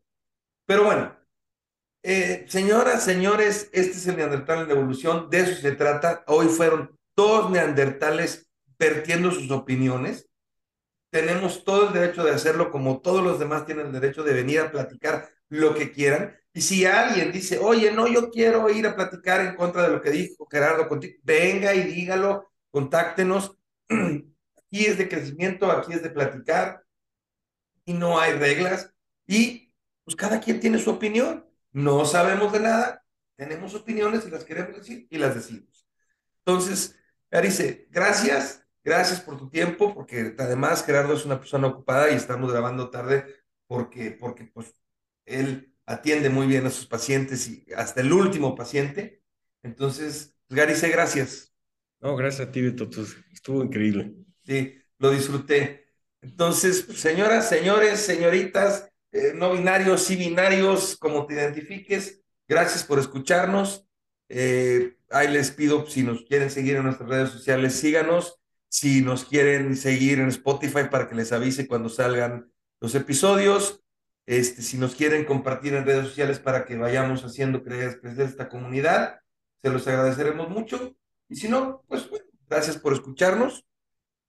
[0.65, 1.15] pero bueno,
[2.03, 6.23] eh, señoras, señores, este es el neandertal en evolución, de eso se trata.
[6.27, 8.49] Hoy fueron dos neandertales
[8.79, 10.26] vertiendo sus opiniones
[11.09, 14.59] tenemos todo el derecho de hacerlo como todos los demás tienen el derecho de venir
[14.59, 16.35] a platicar lo que quieran.
[16.53, 20.01] Y si alguien dice, oye, no, yo quiero ir a platicar en contra de lo
[20.01, 23.57] que dijo Gerardo contigo, venga y dígalo, contáctenos.
[23.89, 26.83] Aquí es de crecimiento, aquí es de platicar
[27.85, 28.93] y no hay reglas.
[29.25, 31.47] Y pues cada quien tiene su opinión.
[31.71, 33.05] No sabemos de nada,
[33.37, 35.87] tenemos opiniones y las queremos decir y las decimos.
[36.39, 36.99] Entonces,
[37.29, 42.49] Carice, gracias, gracias por tu tiempo, porque además Gerardo es una persona ocupada y estamos
[42.49, 43.25] grabando tarde
[43.67, 44.73] porque, porque pues
[45.25, 49.21] él atiende muy bien a sus pacientes y hasta el último paciente.
[49.61, 51.53] Entonces, pues, Garice, gracias.
[51.99, 52.89] No, gracias a ti, Beto,
[53.33, 54.15] estuvo increíble.
[54.45, 55.87] Sí, lo disfruté.
[56.21, 63.85] Entonces, señoras, señores, señoritas, eh, no binarios, y binarios, como te identifiques, gracias por escucharnos.
[64.29, 68.36] Eh, ahí les pido, si nos quieren seguir en nuestras redes sociales, síganos.
[68.69, 73.83] Si nos quieren seguir en Spotify para que les avise cuando salgan los episodios.
[74.25, 79.21] Este, si nos quieren compartir en redes sociales para que vayamos haciendo crecer, esta comunidad,
[79.55, 80.95] se los agradeceremos mucho.
[81.29, 83.65] Y si no, pues bueno, gracias por escucharnos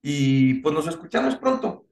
[0.00, 1.87] y pues nos escuchamos pronto.